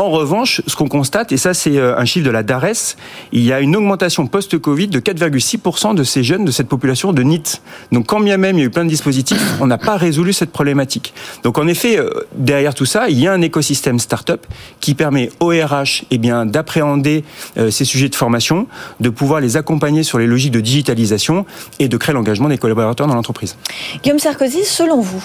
En 0.00 0.08
revanche, 0.08 0.62
ce 0.66 0.76
qu'on 0.76 0.88
constate, 0.88 1.30
et 1.30 1.36
ça 1.36 1.52
c'est 1.52 1.76
euh, 1.76 1.94
un 1.98 2.06
chiffre 2.06 2.24
de 2.24 2.30
la 2.30 2.42
DARES, 2.42 2.96
il 3.32 3.42
y 3.42 3.52
a 3.52 3.60
une 3.60 3.76
augmentation 3.76 4.26
post-Covid 4.26 4.88
de 4.88 4.98
4,6% 4.98 5.94
de 5.94 6.04
ces 6.04 6.24
jeunes 6.24 6.46
de 6.46 6.50
cette 6.50 6.68
population 6.68 7.12
de 7.12 7.22
NIT. 7.22 7.60
Donc 7.92 8.06
quand 8.06 8.18
bien 8.20 8.38
même 8.38 8.56
il 8.56 8.60
y 8.60 8.62
a 8.62 8.66
eu 8.68 8.70
plein 8.70 8.84
de 8.84 8.88
dispositifs, 8.88 9.42
on 9.60 9.66
n'a 9.66 9.76
pas 9.76 9.98
résolu 9.98 10.32
cette 10.32 10.52
problématique. 10.52 11.12
Donc 11.42 11.58
en 11.58 11.66
effet, 11.66 11.98
euh, 11.98 12.08
derrière 12.34 12.74
tout 12.74 12.86
ça, 12.86 13.10
il 13.10 13.20
y 13.20 13.28
a 13.28 13.32
un 13.34 13.42
écosystème 13.42 13.98
start-up 13.98 14.46
qui 14.80 14.94
permet 14.94 15.30
au 15.38 15.48
RH 15.48 16.04
eh 16.10 16.16
bien, 16.16 16.46
d'appréhender 16.46 17.22
euh, 17.58 17.70
ces 17.70 17.84
sujets 17.84 18.08
de 18.08 18.14
formation, 18.14 18.68
de 19.00 19.10
pouvoir 19.10 19.40
les 19.40 19.58
accompagner 19.58 20.02
sur 20.02 20.18
les 20.18 20.26
logiques 20.26 20.52
de 20.52 20.60
digitalisation 20.60 21.44
et 21.78 21.88
de 21.88 21.96
créer 21.98 22.14
l'engagement 22.14 22.48
des 22.48 22.56
collaborateurs 22.56 23.06
dans 23.06 23.14
l'entreprise. 23.14 23.54
Guillaume 24.02 24.18
Sarkozy, 24.18 24.64
selon 24.64 25.02
vous, 25.02 25.22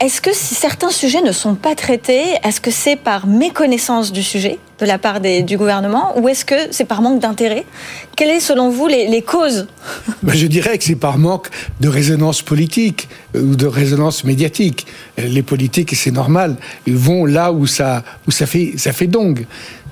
est-ce 0.00 0.20
que 0.20 0.32
si 0.32 0.54
certains 0.54 0.90
sujets 0.90 1.22
ne 1.22 1.32
sont 1.32 1.54
pas 1.54 1.74
traités, 1.74 2.24
est-ce 2.42 2.60
que 2.60 2.70
c'est 2.70 2.96
par 2.96 3.26
méconnaissance 3.26 4.12
du 4.12 4.22
sujet 4.22 4.58
de 4.80 4.86
la 4.86 4.98
part 4.98 5.20
du 5.20 5.56
gouvernement 5.56 6.18
ou 6.18 6.28
est-ce 6.28 6.44
que 6.44 6.54
c'est 6.70 6.84
par 6.84 7.02
manque 7.02 7.20
d'intérêt? 7.20 7.64
Quelles 8.16 8.40
sont 8.40 8.48
selon 8.48 8.70
vous 8.70 8.88
les, 8.88 9.22
causes? 9.22 9.66
Ben, 10.22 10.34
Je 10.34 10.46
dirais 10.46 10.76
que 10.78 10.84
c'est 10.84 10.96
par 10.96 11.18
manque 11.18 11.48
de 11.80 11.88
résonance 11.88 12.42
politique 12.42 13.08
euh, 13.36 13.42
ou 13.42 13.56
de 13.56 13.66
résonance 13.66 14.24
médiatique. 14.24 14.86
Euh, 15.18 15.28
les 15.28 15.42
politiques, 15.42 15.94
c'est 15.94 16.10
normal, 16.10 16.56
vont 16.86 17.24
là 17.24 17.52
où 17.52 17.66
ça, 17.66 18.02
fait, 18.28 18.74
ça. 18.76 18.90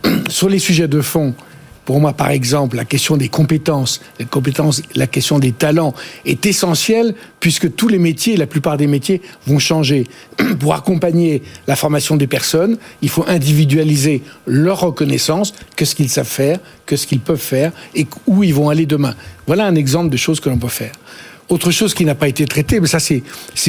Sur 0.29 0.49
les 0.49 0.59
sujets 0.59 0.89
de 0.89 1.01
fond, 1.03 1.35
pour 1.85 2.01
moi, 2.01 2.13
par 2.13 2.31
exemple, 2.31 2.77
la 2.77 2.85
question 2.85 3.17
des 3.17 3.29
compétences, 3.29 4.01
compétences, 4.31 4.83
la 4.95 5.07
question 5.07 5.39
des 5.39 5.53
talents 5.53 5.95
est 6.25 6.47
essentielle 6.47 7.15
puisque 7.41 7.75
tous 7.75 7.89
les 7.89 7.99
métiers, 7.99 8.37
la 8.37 8.47
plupart 8.47 8.77
des 8.77 8.87
métiers 8.87 9.23
vont 9.47 9.59
changer. 9.59 10.07
Pour 10.61 10.75
accompagner 10.75 11.43
la 11.67 11.77
formation 11.77 12.17
des 12.17 12.27
personnes, 12.27 12.77
il 13.03 13.09
faut 13.09 13.25
individualiser 13.27 14.23
leur 14.47 14.81
reconnaissance, 14.81 15.55
que 15.75 15.85
ce 15.85 15.95
qu'ils 15.95 16.11
savent 16.11 16.27
faire, 16.27 16.61
que 16.87 16.97
ce 16.97 17.07
qu'ils 17.07 17.21
peuvent 17.21 17.39
faire 17.39 17.73
et 17.95 18.07
où 18.27 18.45
ils 18.45 18.55
vont 18.55 18.69
aller 18.69 18.87
demain. 18.87 19.15
Voilà 19.47 19.67
un 19.67 19.75
exemple 19.75 20.11
de 20.11 20.17
choses 20.17 20.39
que 20.39 20.49
l'on 20.49 20.59
peut 20.59 20.69
faire. 20.69 20.93
Autre 21.49 21.73
chose 21.73 21.95
qui 21.95 22.05
n'a 22.05 22.15
pas 22.15 22.29
été 22.29 22.45
traitée, 22.45 22.79
mais 22.79 22.87
ça 22.87 23.01
c'est 23.01 23.23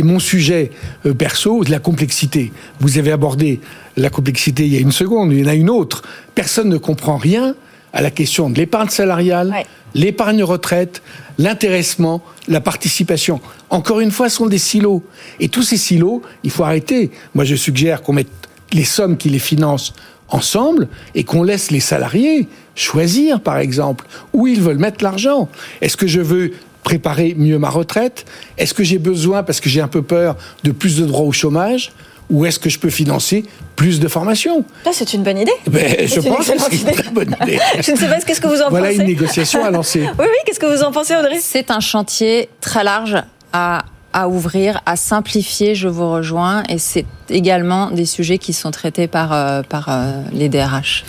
mon 0.04 0.20
sujet 0.20 0.70
euh, 1.08 1.16
perso, 1.16 1.64
la 1.64 1.80
complexité. 1.80 2.52
Vous 2.80 3.00
avez 3.00 3.12
abordé 3.12 3.60
la 3.98 4.12
complexité 4.12 4.68
il 4.68 4.74
y 4.74 4.78
a 4.78 4.80
une 4.80 4.92
seconde, 4.92 5.34
il 5.34 5.40
y 5.40 5.44
en 5.44 5.48
a 5.48 5.56
une 5.56 5.72
autre. 5.72 6.04
Personne 6.36 6.70
ne 6.70 6.78
comprend 6.78 7.18
rien 7.18 7.56
à 7.94 8.02
la 8.02 8.12
question 8.12 8.50
de 8.50 8.58
l'épargne 8.58 8.90
salariale, 8.90 9.54
l'épargne 9.94 10.44
retraite, 10.44 11.02
l'intéressement, 11.38 12.22
la 12.48 12.62
participation. 12.62 13.42
Encore 13.70 14.00
une 14.00 14.12
fois, 14.12 14.30
ce 14.30 14.38
sont 14.38 14.48
des 14.48 14.58
silos. 14.58 15.04
Et 15.40 15.50
tous 15.50 15.64
ces 15.64 15.78
silos, 15.78 16.22
il 16.44 16.52
faut 16.52 16.64
arrêter. 16.64 17.12
Moi, 17.34 17.46
je 17.46 17.56
suggère 17.56 18.02
qu'on 18.02 18.14
mette 18.14 18.30
les 18.74 18.84
sommes 18.84 19.18
qui 19.18 19.30
les 19.30 19.40
financent 19.40 19.94
ensemble 20.30 20.88
et 21.14 21.24
qu'on 21.24 21.44
laisse 21.44 21.72
les 21.72 21.82
salariés 21.82 22.48
choisir, 22.76 23.42
par 23.42 23.58
exemple, 23.58 24.06
où 24.34 24.48
ils 24.48 24.62
veulent 24.62 24.78
mettre 24.78 25.04
l'argent. 25.04 25.50
Est-ce 25.82 25.98
que 25.98 26.08
je 26.08 26.22
veux 26.22 26.54
préparer 26.84 27.36
mieux 27.38 27.60
ma 27.60 27.70
retraite? 27.70 28.26
Est-ce 28.58 28.74
que 28.74 28.84
j'ai 28.84 28.98
besoin, 28.98 29.44
parce 29.44 29.60
que 29.60 29.70
j'ai 29.70 29.82
un 29.82 29.90
peu 29.90 30.02
peur, 30.02 30.38
de 30.64 30.72
plus 30.72 30.98
de 30.98 31.06
droits 31.06 31.26
au 31.26 31.34
chomage 31.34 31.92
ou 32.32 32.46
est-ce 32.46 32.60
que 32.60 32.70
je 32.70 32.80
peux 32.80 32.90
financer 32.90 33.44
plus 33.76 34.00
de 34.00 34.08
formation 34.08 34.64
C'est 34.92 35.14
une 35.14 35.24
bonne 35.24 35.38
idée. 35.38 35.52
Ben, 35.68 36.08
je 36.08 36.20
pense 36.22 36.50
que 36.50 36.58
c'est 36.60 36.82
une 36.82 36.92
très 36.92 37.12
bonne 37.12 37.36
idée. 37.42 37.60
je 37.82 37.92
ne 37.92 37.98
sais 37.98 38.08
pas 38.08 38.20
ce 38.20 38.26
que 38.26 38.48
vous 38.48 38.56
en 38.56 38.66
pensez. 38.66 38.70
Voilà 38.70 38.92
une 38.92 39.04
négociation 39.04 39.64
à 39.64 39.70
lancer. 39.70 40.02
oui, 40.20 40.26
oui, 40.26 40.38
qu'est-ce 40.46 40.60
que 40.60 40.66
vous 40.66 40.84
en 40.84 40.92
pensez, 40.92 41.16
Audrey? 41.16 41.40
C'est 41.42 41.70
un 41.70 41.80
chantier 41.80 42.50
très 42.62 42.84
large 42.84 43.18
à 43.54 43.84
à 44.14 44.28
ouvrir, 44.28 44.82
à 44.86 44.96
simplifier, 44.96 45.76
je 45.76 45.88
vous 45.88 46.12
rejoins, 46.12 46.64
et 46.70 46.78
c'est 46.78 47.06
également 47.30 47.92
des 47.92 48.06
sujets 48.06 48.38
qui 48.38 48.54
sont 48.54 48.72
traités 48.72 49.08
par, 49.08 49.32
euh, 49.32 49.62
par 49.64 49.88
euh, 49.90 50.12
les 50.34 50.50
DRH. 50.50 51.06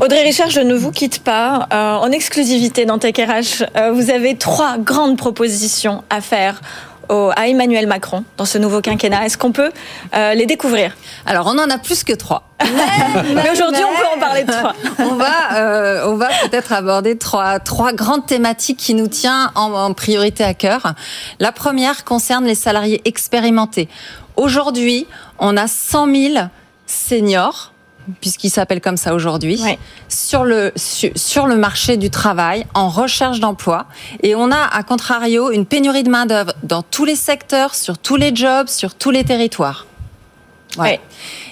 Audrey 0.00 0.22
Richard, 0.22 0.50
je 0.50 0.60
ne 0.60 0.74
vous 0.74 0.90
quitte 0.90 1.20
pas. 1.20 1.66
Euh, 1.72 1.94
en 1.94 2.10
exclusivité 2.10 2.84
dans 2.84 2.98
Tech 2.98 3.14
RH, 3.16 3.64
vous 3.94 4.10
avez 4.10 4.36
trois 4.36 4.76
grandes 4.78 5.16
propositions 5.16 6.02
à 6.10 6.20
faire 6.20 6.60
à 7.08 7.48
Emmanuel 7.48 7.86
Macron 7.86 8.24
dans 8.36 8.44
ce 8.44 8.58
nouveau 8.58 8.80
quinquennat. 8.80 9.26
Est-ce 9.26 9.38
qu'on 9.38 9.52
peut 9.52 9.70
euh, 10.14 10.34
les 10.34 10.46
découvrir? 10.46 10.96
Alors, 11.26 11.46
on 11.46 11.58
en 11.58 11.70
a 11.70 11.78
plus 11.78 12.04
que 12.04 12.12
trois. 12.12 12.48
Mais, 12.62 13.50
aujourd'hui, 13.50 13.82
on 13.84 13.96
peut 13.96 14.16
en 14.16 14.20
parler 14.20 14.44
de 14.44 14.52
trois. 14.52 14.74
on 14.98 15.14
va, 15.14 15.56
euh, 15.56 16.06
on 16.06 16.16
va 16.16 16.28
peut-être 16.42 16.72
aborder 16.72 17.18
trois, 17.18 17.58
trois 17.60 17.92
grandes 17.92 18.26
thématiques 18.26 18.78
qui 18.78 18.94
nous 18.94 19.08
tiennent 19.08 19.50
en, 19.54 19.72
en 19.72 19.92
priorité 19.94 20.44
à 20.44 20.54
cœur. 20.54 20.94
La 21.38 21.52
première 21.52 22.04
concerne 22.04 22.44
les 22.44 22.54
salariés 22.54 23.02
expérimentés. 23.04 23.88
Aujourd'hui, 24.36 25.06
on 25.38 25.56
a 25.56 25.66
100 25.66 26.14
000 26.14 26.46
seniors 26.86 27.72
puisqu'il 28.20 28.50
s'appelle 28.50 28.80
comme 28.80 28.96
ça 28.96 29.14
aujourd'hui, 29.14 29.60
sur, 30.08 30.44
le, 30.44 30.72
sur, 30.76 31.46
le 31.46 31.56
marché 31.56 31.96
du 31.96 32.10
travail, 32.10 32.66
en 32.74 32.88
recherche 32.88 33.40
d'emploi. 33.40 33.86
Et 34.22 34.34
on 34.34 34.50
a, 34.50 34.62
à 34.72 34.82
contrario, 34.82 35.50
une 35.50 35.66
pénurie 35.66 36.02
de 36.02 36.10
main-d'œuvre 36.10 36.52
dans 36.62 36.82
tous 36.82 37.04
les 37.04 37.16
secteurs, 37.16 37.74
sur 37.74 37.98
tous 37.98 38.16
les 38.16 38.34
jobs, 38.34 38.68
sur 38.68 38.94
tous 38.94 39.10
les 39.10 39.24
territoires. 39.24 39.86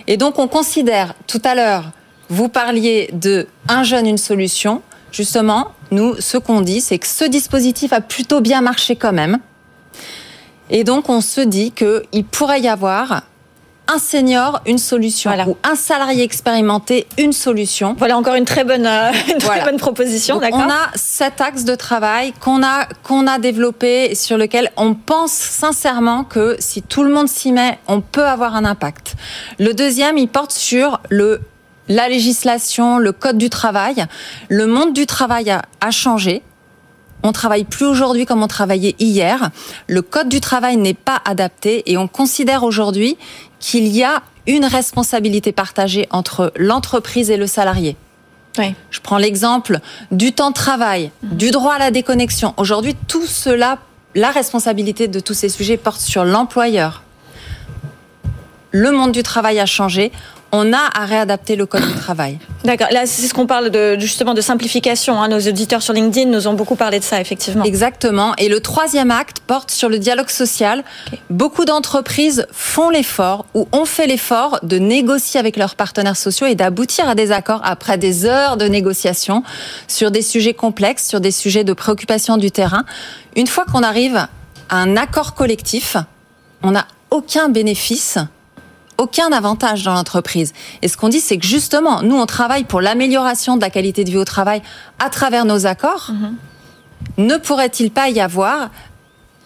Et 0.07 0.17
donc, 0.17 0.39
on 0.39 0.49
considère, 0.49 1.15
tout 1.27 1.41
à 1.45 1.55
l'heure, 1.55 1.85
vous 2.29 2.49
parliez 2.49 3.11
de 3.13 3.47
un 3.69 3.83
jeune, 3.83 4.07
une 4.07 4.19
solution. 4.19 4.83
Justement, 5.13 5.73
nous, 5.91 6.17
ce 6.21 6.37
qu'on 6.37 6.61
dit, 6.61 6.81
c'est 6.81 6.99
que 6.99 7.07
ce 7.07 7.25
dispositif 7.25 7.93
a 7.93 8.01
plutôt 8.01 8.41
bien 8.41 8.61
marché 8.61 8.97
quand 8.97 9.13
même. 9.13 9.39
Et 10.71 10.85
donc, 10.85 11.09
on 11.09 11.21
se 11.21 11.41
dit 11.41 11.73
qu'il 11.73 12.25
pourrait 12.25 12.61
y 12.61 12.69
avoir 12.69 13.23
un 13.93 13.99
senior, 13.99 14.61
une 14.67 14.79
solution, 14.79 15.31
ou 15.47 15.57
un 15.63 15.75
salarié 15.75 16.23
expérimenté, 16.23 17.07
une 17.19 17.33
solution. 17.33 17.95
Voilà 17.99 18.17
encore 18.17 18.35
une 18.35 18.45
très 18.45 18.65
bonne, 18.65 18.87
euh, 18.87 19.13
très 19.39 19.65
bonne 19.65 19.77
proposition. 19.77 20.41
On 20.53 20.71
a 20.71 20.91
cet 20.95 21.41
axe 21.41 21.65
de 21.65 21.75
travail 21.75 22.33
qu'on 22.41 22.63
a 22.63 22.87
qu'on 23.03 23.27
a 23.27 23.39
développé 23.39 24.15
sur 24.15 24.39
lequel 24.39 24.71
on 24.77 24.95
pense 24.95 25.33
sincèrement 25.33 26.25
que 26.25 26.57
si 26.59 26.83
tout 26.83 27.03
le 27.03 27.13
monde 27.13 27.29
s'y 27.29 27.53
met, 27.53 27.79
on 27.87 28.01
peut 28.01 28.27
avoir 28.27 28.57
un 28.57 28.65
impact. 28.65 29.17
Le 29.59 29.75
deuxième, 29.75 30.17
il 30.17 30.29
porte 30.29 30.53
sur 30.53 31.01
le 31.11 31.41
la 31.89 32.09
législation, 32.09 32.97
le 32.97 33.13
code 33.13 33.37
du 33.37 33.51
travail. 33.51 34.07
Le 34.49 34.67
monde 34.67 34.95
du 34.95 35.05
travail 35.05 35.51
a, 35.51 35.63
a 35.83 35.91
changé. 35.91 36.43
On 37.23 37.33
travaille 37.33 37.65
plus 37.65 37.87
aujourd'hui 37.87 38.27
comme 38.27 38.43
on 38.43 38.49
travaillait 38.49 38.95
hier. 38.99 39.51
Le 39.87 40.03
code 40.03 40.29
du 40.29 40.41
travail 40.41 40.77
n'est 40.77 40.95
pas 40.95 41.21
adapté 41.25 41.91
et 41.91 41.97
on 41.97 42.07
considère 42.07 42.65
aujourd'hui 42.65 43.17
qu'il 43.65 43.87
y 43.87 44.05
a 44.05 44.23
une 44.47 44.67
responsabilité 44.67 45.51
partagée 45.51 46.07
entre 46.11 46.53
l'entreprise 46.55 47.31
et 47.31 47.39
le 47.39 47.47
salarié. 47.47 47.97
Je 48.91 49.01
prends 49.03 49.17
l'exemple 49.17 49.81
du 50.13 50.33
temps 50.33 50.51
de 50.51 50.55
travail, 50.55 51.11
du 51.23 51.51
droit 51.51 51.73
à 51.73 51.79
la 51.79 51.91
déconnexion. 51.91 52.53
Aujourd'hui, 52.59 52.95
tout 53.09 53.27
cela, 53.27 53.79
la 54.15 54.31
responsabilité 54.31 55.09
de 55.09 55.19
tous 55.19 55.33
ces 55.33 55.49
sujets 55.49 55.79
porte 55.79 56.03
sur 56.03 56.27
l'employeur. 56.27 57.03
Le 58.71 58.93
monde 58.93 59.13
du 59.13 59.23
travail 59.23 59.59
a 59.59 59.67
changé 59.67 60.13
on 60.57 60.73
a 60.73 60.89
à 60.95 61.05
réadapter 61.05 61.57
le 61.57 61.67
code 61.67 61.83
du 61.83 61.95
travail. 61.95 62.39
D'accord. 62.65 62.87
Là, 62.93 63.07
c'est 63.07 63.27
ce 63.27 63.35
qu'on 63.35 63.47
parle 63.47 63.71
de, 63.71 63.99
justement 63.99 64.35
de 64.35 64.41
simplification. 64.41 65.21
Hein. 65.21 65.27
Nos 65.27 65.41
auditeurs 65.41 65.83
sur 65.83 65.93
LinkedIn 65.93 66.31
nous 66.31 66.47
ont 66.47 66.55
beaucoup 66.55 66.77
parlé 66.77 67.01
de 67.01 67.05
ça, 67.05 67.21
effectivement. 67.21 67.65
Exactement. 67.65 68.35
Et 68.39 68.49
le 68.49 68.61
troisième 68.61 69.11
acte 69.11 69.39
porte 69.41 69.73
sur 69.73 69.89
le 69.89 69.99
dialogue 69.99 70.31
social. 70.31 70.85
Beaucoup 71.29 71.65
d'entreprises 71.65 72.47
font 72.53 72.89
l'effort 72.89 73.47
ou 73.55 73.67
ont 73.73 73.85
fait 73.85 74.07
l'effort 74.07 74.61
de 74.63 74.79
négocier 74.79 75.41
avec 75.41 75.57
leurs 75.57 75.75
partenaires 75.75 76.17
sociaux 76.17 76.47
et 76.47 76.55
d'aboutir 76.55 77.09
à 77.09 77.17
des 77.17 77.33
accords 77.33 77.63
après 77.65 77.99
des 77.99 78.25
heures 78.25 78.57
de 78.57 78.67
négociation 78.67 79.43
sur 79.89 80.13
des 80.13 80.23
sujets 80.23 80.55
complexes, 80.55 81.09
sur 81.09 81.21
des 81.21 81.33
sujets 81.33 81.65
de 81.65 81.73
préoccupation 81.73 82.37
du 82.37 82.53
terrain. 82.53 82.85
Une 83.35 83.49
fois 83.49 83.65
qu'on 83.65 83.83
arrive 83.83 84.29
à 84.69 84.77
un 84.77 84.97
accord 84.97 85.35
collectif, 85.35 85.97
on 86.63 86.71
n'a 86.71 86.87
aucun 87.11 87.49
bénéfice 87.49 88.19
aucun 88.99 89.33
avantage 89.33 89.83
dans 89.83 89.95
l'entreprise. 89.95 90.53
Et 90.83 90.89
ce 90.89 90.97
qu'on 90.97 91.09
dit, 91.09 91.21
c'est 91.21 91.39
que 91.39 91.47
justement, 91.47 92.03
nous, 92.03 92.17
on 92.17 92.27
travaille 92.27 92.65
pour 92.65 92.81
l'amélioration 92.81 93.57
de 93.57 93.63
la 93.63 93.71
qualité 93.71 94.05
de 94.05 94.11
vie 94.11 94.19
au 94.19 94.25
travail 94.25 94.63
à 94.99 95.11
travers 95.11 95.45
nos 95.45 95.67
accords. 95.67 96.11
Mm-hmm. 96.11 97.25
Ne 97.25 97.37
pourrait-il 97.37 97.91
pas 97.91 98.09
y 98.09 98.21
avoir 98.21 98.71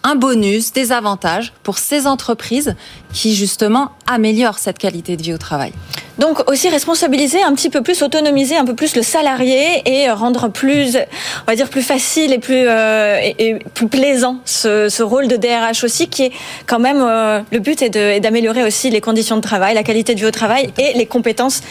un 0.03 0.15
bonus, 0.15 0.71
des 0.71 0.91
avantages 0.91 1.53
pour 1.63 1.77
ces 1.77 2.07
entreprises 2.07 2.75
qui 3.13 3.35
justement 3.35 3.91
améliorent 4.07 4.59
cette 4.59 4.77
qualité 4.77 5.17
de 5.17 5.23
vie 5.23 5.33
au 5.33 5.37
travail? 5.37 5.73
Donc 6.19 6.49
aussi 6.51 6.67
responsabiliser 6.69 7.41
un 7.41 7.53
petit 7.53 7.69
peu 7.69 7.81
plus, 7.81 8.01
autonomiser 8.01 8.57
un 8.57 8.65
peu 8.65 8.75
plus 8.75 8.95
le 8.95 9.01
salarié 9.01 9.81
et 9.85 10.09
rendre 10.11 10.49
plus, 10.49 10.97
on 10.97 11.45
va 11.47 11.55
dire 11.55 11.69
plus 11.69 11.81
facile 11.81 12.33
et 12.33 12.39
plus 12.39 12.65
euh, 12.67 13.17
et, 13.37 13.55
plus 13.73 13.87
plaisant 13.87 14.39
ce, 14.43 14.89
ce, 14.89 15.01
rôle 15.01 15.29
de 15.29 15.37
DRH 15.37 15.85
aussi, 15.85 16.09
qui 16.09 16.23
est 16.23 16.31
quand 16.67 16.79
même 16.79 17.01
euh, 17.01 17.39
le 17.51 17.59
but 17.59 17.81
est 17.81 18.19
d'améliorer 18.19 18.63
aussi 18.63 18.89
les 18.89 18.99
conditions 18.99 19.37
de 19.37 19.41
travail, 19.41 19.75
la 19.75 19.83
qualité 19.83 20.13
de 20.13 20.19
vie 20.19 20.25
au 20.25 20.31
travail 20.31 20.71
et 20.77 20.97
les 20.97 21.05
compétences, 21.05 21.61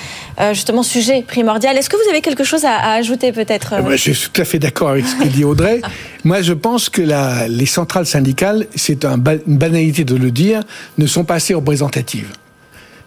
euh, 0.41 0.55
justement 0.55 0.83
sujet 0.83 1.23
primordial. 1.27 1.77
Est-ce 1.77 1.91
que 1.91 1.97
vous 1.97 2.11
avez 2.11 2.23
quelque 2.23 2.45
chose 2.45 2.65
à, 2.65 2.75
à 2.75 2.93
ajouter 2.95 3.33
peut-être 3.33 3.75
Je 3.91 3.97
suis 3.97 4.31
tout 4.31 4.41
à 4.41 4.47
fait 4.47 4.59
d'accord 4.59 4.89
avec 4.91 5.07
ce 5.07 5.15
que 5.15 5.29
dit 5.29 5.45
Audrey. 5.45 5.83
Moi, 6.25 6.41
je 6.41 6.55
pense 6.55 6.89
que 6.89 7.03
la, 7.03 7.49
les 7.49 7.67
centrales 7.67 8.07
syndicales, 8.07 8.67
c'est 8.75 9.05
un, 9.05 9.23
une 9.47 9.59
banalité 9.59 10.05
de 10.05 10.17
le 10.17 10.31
dire, 10.31 10.63
ne 10.97 11.07
sont 11.07 11.25
pas 11.25 11.35
assez 11.35 11.53
représentatives. 11.53 12.33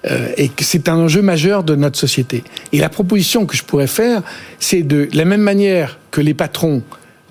Euh, 0.10 0.32
et 0.38 0.50
c'est 0.62 0.90
un 0.90 0.98
enjeu 0.98 1.22
majeur 1.22 1.64
de 1.64 1.76
notre 1.76 1.98
société. 1.98 2.44
Et 2.72 2.80
la 2.80 2.90
proposition 2.90 3.46
que 3.46 3.56
je 3.56 3.64
pourrais 3.64 3.88
faire, 3.88 4.22
c'est 4.60 4.84
de 4.84 5.08
la 5.14 5.26
même 5.26 5.42
manière 5.42 6.00
que 6.10 6.22
les 6.22 6.34
patrons 6.34 6.82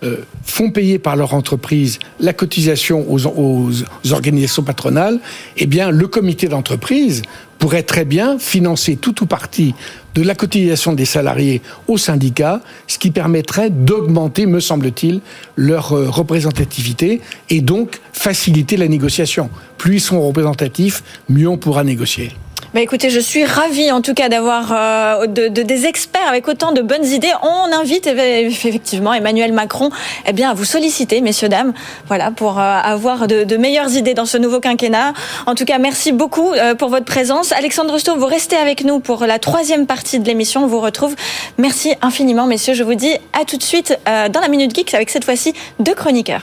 euh, 0.03 0.17
font 0.45 0.71
payer 0.71 0.99
par 0.99 1.15
leur 1.15 1.35
entreprise 1.35 1.99
la 2.21 2.33
cotisation 2.33 3.05
aux, 3.13 3.27
aux, 3.27 3.71
organisations 4.13 4.63
patronales, 4.63 5.21
eh 5.59 5.67
bien, 5.67 5.91
le 5.91 6.07
comité 6.07 6.49
d'entreprise 6.49 7.21
pourrait 7.59 7.83
très 7.83 8.07
bien 8.07 8.39
financer 8.39 8.97
tout 8.97 9.23
ou 9.23 9.27
partie 9.27 9.75
de 10.15 10.23
la 10.23 10.35
cotisation 10.35 10.95
des 10.95 11.05
salariés 11.05 11.61
aux 11.87 11.99
syndicats, 11.99 12.63
ce 12.87 12.99
qui 12.99 13.11
permettrait 13.11 13.69
d'augmenter, 13.69 14.47
me 14.47 14.61
semble-t-il, 14.61 15.21
leur 15.57 15.93
euh, 15.93 16.09
représentativité 16.09 17.21
et 17.51 17.61
donc 17.61 18.01
faciliter 18.15 18.79
la 18.79 18.89
négociation. 18.89 19.51
Plus 19.77 19.97
ils 19.97 20.01
sont 20.01 20.27
représentatifs, 20.27 21.05
mieux 21.29 21.49
on 21.49 21.59
pourra 21.59 21.85
négocier. 21.85 22.33
Bah 22.73 22.81
écoutez, 22.81 23.11
je 23.11 23.19
suis 23.19 23.45
ravie 23.45 23.91
en 23.91 24.01
tout 24.01 24.15
cas 24.15 24.29
d'avoir 24.29 24.71
euh, 24.71 25.27
de, 25.27 25.49
de, 25.49 25.63
des 25.63 25.87
experts 25.87 26.29
avec 26.29 26.47
autant 26.47 26.71
de 26.71 26.83
bonnes 26.83 27.05
idées. 27.05 27.33
On 27.43 27.73
invite 27.73 28.07
effectivement 28.07 29.13
Emmanuel 29.13 29.53
Macron 29.53 29.91
eh 30.29 30.33
bien, 30.33 30.51
à 30.51 30.55
vous 30.55 30.65
solliciter, 30.65 31.21
messieurs, 31.21 31.49
dames, 31.49 31.73
voilà, 32.07 32.31
pour 32.31 32.61
euh, 32.61 32.63
avoir 32.63 33.27
de, 33.27 33.43
de, 33.43 33.57
meilleures 33.57 33.97
idées 33.97 34.15
dans 34.15 34.25
ce 34.25 34.39
nouveau 34.39 34.61
quinquennat. 34.61 35.15
En 35.47 35.57
tout 35.57 35.65
cas, 35.65 35.79
merci 35.79 36.13
beaucoup 36.13 36.53
euh, 36.53 36.77
pour 36.77 36.91
votre 36.91 37.07
présence. 37.07 37.51
Alexandre 37.51 37.99
Sto, 37.99 38.17
vous 38.17 38.27
restez 38.27 38.55
avec 38.55 38.85
nous 38.85 39.01
pour 39.01 39.27
la 39.27 39.41
troisième 39.41 39.87
partie 39.89 40.21
de 40.21 40.27
l'émission. 40.29 40.63
On 40.63 40.69
vous 40.69 40.81
retrouve. 40.81 41.17
Merci 41.59 41.95
infiniment, 42.03 42.47
messieurs. 42.47 42.75
Je 42.75 42.85
vous 42.85 42.95
dis 42.95 43.15
à 43.33 43.45
tout 43.45 43.57
de 43.57 43.65
suite 43.65 43.99
dans 44.07 44.41
la 44.41 44.49
Minute 44.49 44.77
Geek 44.77 44.95
avec 44.95 45.11
cette 45.11 45.25
fois-ci 45.25 45.55
deux 45.81 45.95
chroniqueurs. 45.95 46.43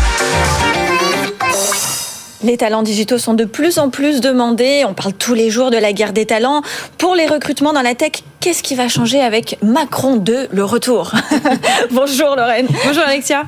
Les 2.43 2.57
talents 2.57 2.81
digitaux 2.81 3.19
sont 3.19 3.35
de 3.35 3.45
plus 3.45 3.77
en 3.77 3.91
plus 3.91 4.19
demandés. 4.19 4.83
On 4.87 4.95
parle 4.95 5.13
tous 5.13 5.35
les 5.35 5.51
jours 5.51 5.69
de 5.69 5.77
la 5.77 5.93
guerre 5.93 6.11
des 6.11 6.25
talents. 6.25 6.63
Pour 6.97 7.13
les 7.13 7.27
recrutements 7.27 7.71
dans 7.71 7.83
la 7.83 7.93
tech, 7.93 8.23
qu'est-ce 8.39 8.63
qui 8.63 8.73
va 8.73 8.87
changer 8.87 9.21
avec 9.21 9.59
Macron 9.61 10.15
2, 10.15 10.47
le 10.51 10.65
retour? 10.65 11.11
Bonjour 11.91 12.35
Lorraine. 12.35 12.67
Bonjour 12.83 13.03
Alexia. 13.05 13.43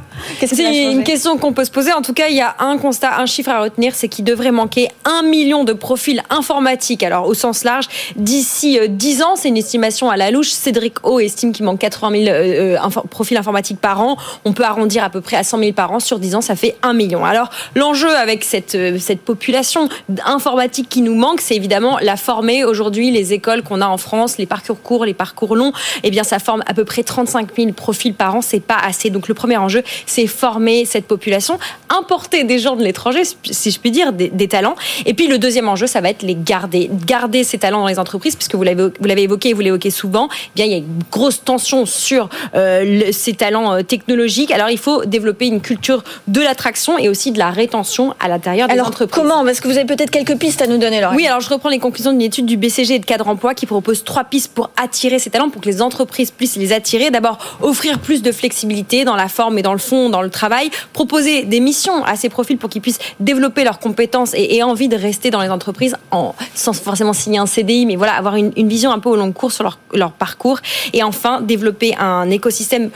C'est 0.45 0.91
une 0.91 1.03
question 1.03 1.38
qu'on 1.38 1.53
peut 1.53 1.65
se 1.65 1.71
poser. 1.71 1.91
En 1.91 2.03
tout 2.03 2.13
cas, 2.13 2.27
il 2.29 2.35
y 2.35 2.41
a 2.41 2.55
un 2.59 2.77
constat, 2.77 3.17
un 3.17 3.25
chiffre 3.25 3.50
à 3.50 3.62
retenir, 3.62 3.95
c'est 3.95 4.07
qu'il 4.07 4.23
devrait 4.23 4.51
manquer 4.51 4.89
un 5.05 5.23
million 5.23 5.63
de 5.63 5.73
profils 5.73 6.21
informatiques, 6.29 7.01
alors 7.01 7.27
au 7.27 7.33
sens 7.33 7.63
large, 7.63 7.88
d'ici 8.15 8.79
10 8.88 9.21
euh, 9.21 9.25
ans. 9.25 9.35
C'est 9.35 9.50
une 9.50 9.57
estimation 9.57 10.12
à 10.12 10.17
la 10.17 10.29
louche. 10.29 10.50
Cédric 10.50 11.03
O 11.03 11.19
estime 11.19 11.51
qu'il 11.51 11.65
manque 11.65 11.79
80 11.79 12.25
000 12.25 12.35
euh, 12.35 12.77
profils 13.09 13.38
informatiques 13.38 13.79
par 13.79 14.01
an. 14.01 14.17
On 14.45 14.53
peut 14.53 14.63
arrondir 14.63 15.03
à 15.03 15.09
peu 15.09 15.21
près 15.21 15.38
à 15.38 15.43
100 15.43 15.57
000 15.57 15.71
par 15.73 15.91
an. 15.91 16.00
Sur 16.00 16.19
10 16.19 16.35
ans, 16.35 16.41
ça 16.41 16.55
fait 16.55 16.75
1 16.83 16.93
million. 16.93 17.25
Alors, 17.25 17.50
l'enjeu 17.75 18.15
avec 18.15 18.43
cette, 18.43 18.75
euh, 18.84 18.98
cette 19.00 19.22
population 19.22 19.90
informatique 20.25 20.90
qui 20.90 21.02
nous 21.02 21.16
manque, 21.16 21.42
c'est 21.42 21.56
évidemment 21.56 21.98
la 22.02 22.18
former. 22.18 22.63
Aujourd'hui, 22.63 23.12
les 23.12 23.34
écoles 23.34 23.63
qu'on 23.63 23.82
a 23.82 23.88
en 23.88 23.98
France, 23.98 24.38
les 24.38 24.46
parcours 24.46 24.82
courts, 24.82 25.06
les 25.06 25.13
parcours 25.13 25.56
longs, 25.56 25.74
eh 26.04 26.12
bien, 26.12 26.24
ça 26.24 26.40
forme 26.40 26.63
à 26.66 26.74
peu 26.74 26.86
près 26.86 27.04
35 27.04 27.50
000 27.56 27.72
profils 27.74 28.13
par 28.13 28.36
an. 28.36 28.42
C'est 28.42 28.60
pas 28.60 28.78
assez. 28.78 29.10
Donc, 29.10 29.28
le 29.28 29.34
premier 29.34 29.58
enjeu, 29.58 29.84
c'est 30.06 30.28
former 30.28 30.86
cette 30.86 31.06
population, 31.06 31.60
importer 31.90 32.44
des 32.44 32.60
gens 32.60 32.75
de 32.75 32.84
l'étranger, 32.84 33.24
si 33.50 33.72
je 33.72 33.80
puis 33.80 33.92
dire, 33.92 34.13
des, 34.13 34.48
talents. 34.48 34.75
Et 35.06 35.13
puis, 35.13 35.28
le 35.28 35.38
deuxième 35.38 35.68
enjeu, 35.70 35.88
ça 35.88 36.02
va 36.02 36.10
être 36.10 36.22
les 36.22 36.36
garder. 36.36 36.90
Garder 37.06 37.44
ces 37.44 37.58
talents 37.58 37.82
dans 37.82 37.88
les 37.88 38.00
entreprises, 38.00 38.36
puisque 38.36 38.56
vous 38.56 38.63
l'avez, 38.63 39.24
évoqué 39.24 39.50
et 39.50 39.54
vous 39.54 39.62
l'évoquez 39.62 39.90
souvent, 39.90 40.28
eh 40.32 40.50
bien, 40.56 40.66
il 40.66 40.72
y 40.72 40.75
a 40.75 40.78
une 40.78 41.02
grosse 41.12 41.44
tension 41.44 41.86
sur 41.86 42.30
euh, 42.56 43.02
ces 43.12 43.34
talents 43.34 43.74
euh, 43.74 43.82
technologiques. 43.84 44.52
Alors, 44.52 44.70
il 44.70 44.78
faut 44.78 45.06
développer 45.06 45.48
une 45.48 45.62
culture 45.62 46.04
de 46.28 46.42
l'attraction 46.42 46.98
et 46.98 47.10
aussi 47.10 47.32
de 47.32 47.40
la 47.40 47.50
rétention 47.50 48.16
à 48.20 48.28
l'intérieur 48.28 48.68
alors, 48.74 48.88
entreprises. 48.88 49.15
Comment 49.15 49.44
Parce 49.46 49.60
que 49.60 49.68
vous 49.68 49.77
avez 49.77 49.86
peut-être 49.86 50.12
quelques 50.12 50.38
pistes 50.38 50.62
à 50.62 50.68
nous 50.68 50.77
donner, 50.77 51.01
Laure. 51.01 51.13
Oui, 51.15 51.25
alors 51.27 51.42
je 51.42 51.50
reprends 51.50 51.70
les 51.70 51.80
conclusions 51.80 52.12
d'une 52.12 52.22
étude 52.22 52.46
du 52.46 52.58
BCG 52.58 52.96
et 52.96 53.00
de 53.00 53.06
Cadre 53.06 53.27
Emploi 53.27 53.53
qui 53.53 53.65
propose 53.65 54.03
trois 54.03 54.24
pistes 54.24 54.51
pour 54.53 54.70
attirer 54.82 55.20
ces 55.20 55.30
talents, 55.30 55.50
pour 55.50 55.62
que 55.62 55.70
les 55.70 55.82
entreprises 55.82 56.32
puissent 56.32 56.56
les 56.56 56.74
attirer. 56.74 57.12
D'abord, 57.12 57.38
offrir 57.62 58.00
plus 58.00 58.22
de 58.22 58.32
flexibilité 58.32 59.06
dans 59.06 59.15
la 59.15 59.27
forme 59.27 59.58
et 59.58 59.62
dans 59.62 59.74
le 59.74 59.80
fond, 59.80 60.10
dans 60.10 60.22
le 60.22 60.30
travail. 60.30 60.70
Proposer 60.92 61.44
des 61.44 61.60
missions 61.60 62.03
à 62.03 62.15
ces 62.15 62.30
profils 62.30 62.58
pour 62.58 62.70
qu'ils 62.70 62.82
puissent 62.82 63.00
développer 63.20 63.63
leurs 63.63 63.80
compétences 63.80 64.34
et, 64.34 64.56
et 64.56 64.63
envie 64.63 64.88
de 64.88 64.98
rester 64.98 65.30
dans 65.30 65.42
les 65.42 65.50
entreprises 65.50 65.96
en, 66.12 66.36
sans 66.56 66.74
forcément 66.74 67.13
signer 67.13 67.39
un 67.39 67.46
CDI, 67.46 67.86
mais 67.86 67.96
voilà, 67.96 68.13
avoir 68.13 68.36
une, 68.36 68.51
une 68.58 68.68
vision 68.68 68.92
un 68.92 69.00
peu 69.00 69.10
au 69.10 69.15
long 69.15 69.32
cours 69.32 69.51
sur 69.51 69.63
leur, 69.63 69.80
leur, 69.94 70.12
parcours. 70.12 70.60
Et 70.94 71.03
enfin, 71.03 71.42
développer 71.42 71.96
un 71.98 72.30
écosystème 72.30 72.89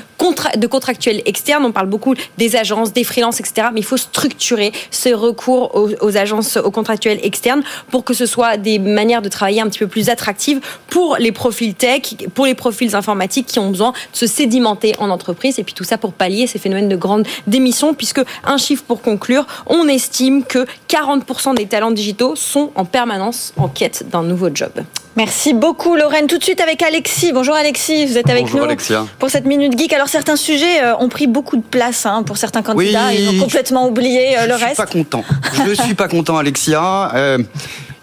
de 0.56 0.68
contractuels 0.68 1.22
externes. 1.26 1.66
On 1.66 1.72
parle 1.72 1.88
beaucoup 1.88 2.16
des 2.38 2.56
agences, 2.56 2.94
des 2.94 3.04
freelances, 3.04 3.40
etc. 3.40 3.70
Mais 3.74 3.82
il 3.82 3.86
faut 3.86 3.98
structurer 3.98 4.72
ce 4.92 5.10
recours 5.10 5.76
aux, 5.76 5.90
aux 6.02 6.18
agences, 6.18 6.58
aux 6.58 6.72
contractuels 6.72 7.20
externes 7.24 7.64
pour 7.90 8.04
que 8.04 8.14
ce 8.14 8.26
soit 8.26 8.58
des 8.58 8.80
manières 8.80 9.22
de 9.22 9.30
travailler 9.30 9.62
un 9.62 9.68
petit 9.68 9.80
peu 9.80 9.88
plus 9.88 10.10
attractives 10.10 10.60
pour 10.88 11.18
les 11.18 11.32
profils 11.32 11.74
tech, 11.74 12.16
pour 12.34 12.46
les 12.46 12.56
profils 12.56 12.96
informatiques 12.96 13.48
qui 13.48 13.60
ont 13.60 13.70
besoin 13.70 13.92
de 13.92 14.18
se 14.18 14.28
sédimenter 14.28 14.94
en 15.00 15.10
entreprise. 15.10 15.60
Et 15.60 15.64
puis 15.64 15.74
tout 15.74 15.84
ça 15.84 15.98
pour 15.98 16.14
pallier 16.14 16.48
ces 16.48 16.60
phénomènes 16.60 16.90
de 16.90 16.96
grande 16.96 17.26
démission, 17.48 17.94
puisque 17.94 18.22
un 18.44 18.58
chiffre 18.58 18.84
pour 18.84 19.02
conclure, 19.02 19.46
on 19.68 19.88
estime 19.88 20.44
que 20.44 20.66
40% 20.90 21.56
des 21.56 21.66
talents 21.66 21.92
digitaux 21.92 22.36
sont 22.36 22.72
en 22.76 22.86
permanence 22.86 23.54
en 23.58 23.68
quête 23.68 24.06
d'un 24.10 24.24
nouveau 24.24 24.50
job. 24.54 24.72
Merci 25.18 25.56
beaucoup 25.56 25.96
Lorraine. 25.96 26.28
Tout 26.28 26.38
de 26.38 26.44
suite 26.44 26.62
avec 26.62 26.84
Alexis. 26.84 27.32
Bonjour 27.34 27.56
Alexis, 27.56 28.06
vous 28.06 28.20
êtes 28.20 28.30
avec 28.30 28.44
Bonjour 28.44 28.60
nous 28.60 28.66
Alexia. 28.66 29.04
pour 29.18 29.32
cette 29.32 29.46
minute 29.46 29.76
geek. 29.76 29.92
Alors 29.94 30.10
certains 30.10 30.36
sujets 30.36 30.84
euh, 30.84 30.96
ont 31.00 31.10
pris 31.10 31.26
beaucoup 31.26 31.58
de 31.58 31.64
place 31.64 32.06
hein, 32.06 32.22
pour 32.22 32.38
certains 32.38 32.62
candidats. 32.62 33.08
Oui, 33.10 33.18
Ils 33.20 33.30
ont 33.40 33.44
complètement 33.46 33.88
oublié 33.88 34.38
euh, 34.38 34.44
je 34.44 34.50
le 34.50 34.56
suis 34.58 34.66
reste. 34.66 34.78
pas 34.78 34.86
content. 34.86 35.24
Je 35.66 35.74
suis 35.74 35.96
pas 35.96 36.08
content, 36.08 36.38
Alexia. 36.38 37.12
Euh, 37.16 37.40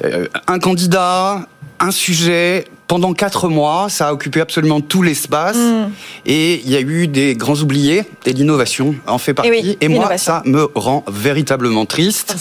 euh, 0.05 0.27
un 0.49 0.59
candidat, 0.59 1.47
un 1.79 1.91
sujet. 1.93 2.65
Pendant 2.87 3.15
quatre 3.15 3.49
mois, 3.49 3.87
ça 3.89 4.09
a 4.09 4.13
occupé 4.13 4.43
absolument 4.43 4.83
tout 4.83 5.01
l'espace. 5.01 5.57
Mm. 5.57 5.87
Et 6.27 6.61
il 6.67 6.71
y 6.71 6.77
a 6.77 6.81
eu 6.81 7.09
des 7.09 7.35
grands 7.35 7.57
oubliés, 7.57 8.03
et 8.27 8.33
l'innovation 8.35 8.95
en 9.07 9.17
fait 9.17 9.33
partie. 9.33 9.51
Et 9.51 9.53
oui, 9.53 9.79
et 9.81 9.89
moi, 9.89 10.19
ça 10.19 10.43
me 10.45 10.69
rend 10.75 11.03
véritablement 11.09 11.87
triste. 11.87 12.37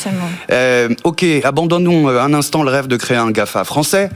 Euh, 0.51 0.89
ok, 1.05 1.25
abandonnons 1.45 2.09
un 2.09 2.33
instant 2.33 2.61
le 2.61 2.69
rêve 2.71 2.87
de 2.87 2.97
créer 2.97 3.15
un 3.15 3.31
GAFA 3.31 3.63
français. 3.63 4.09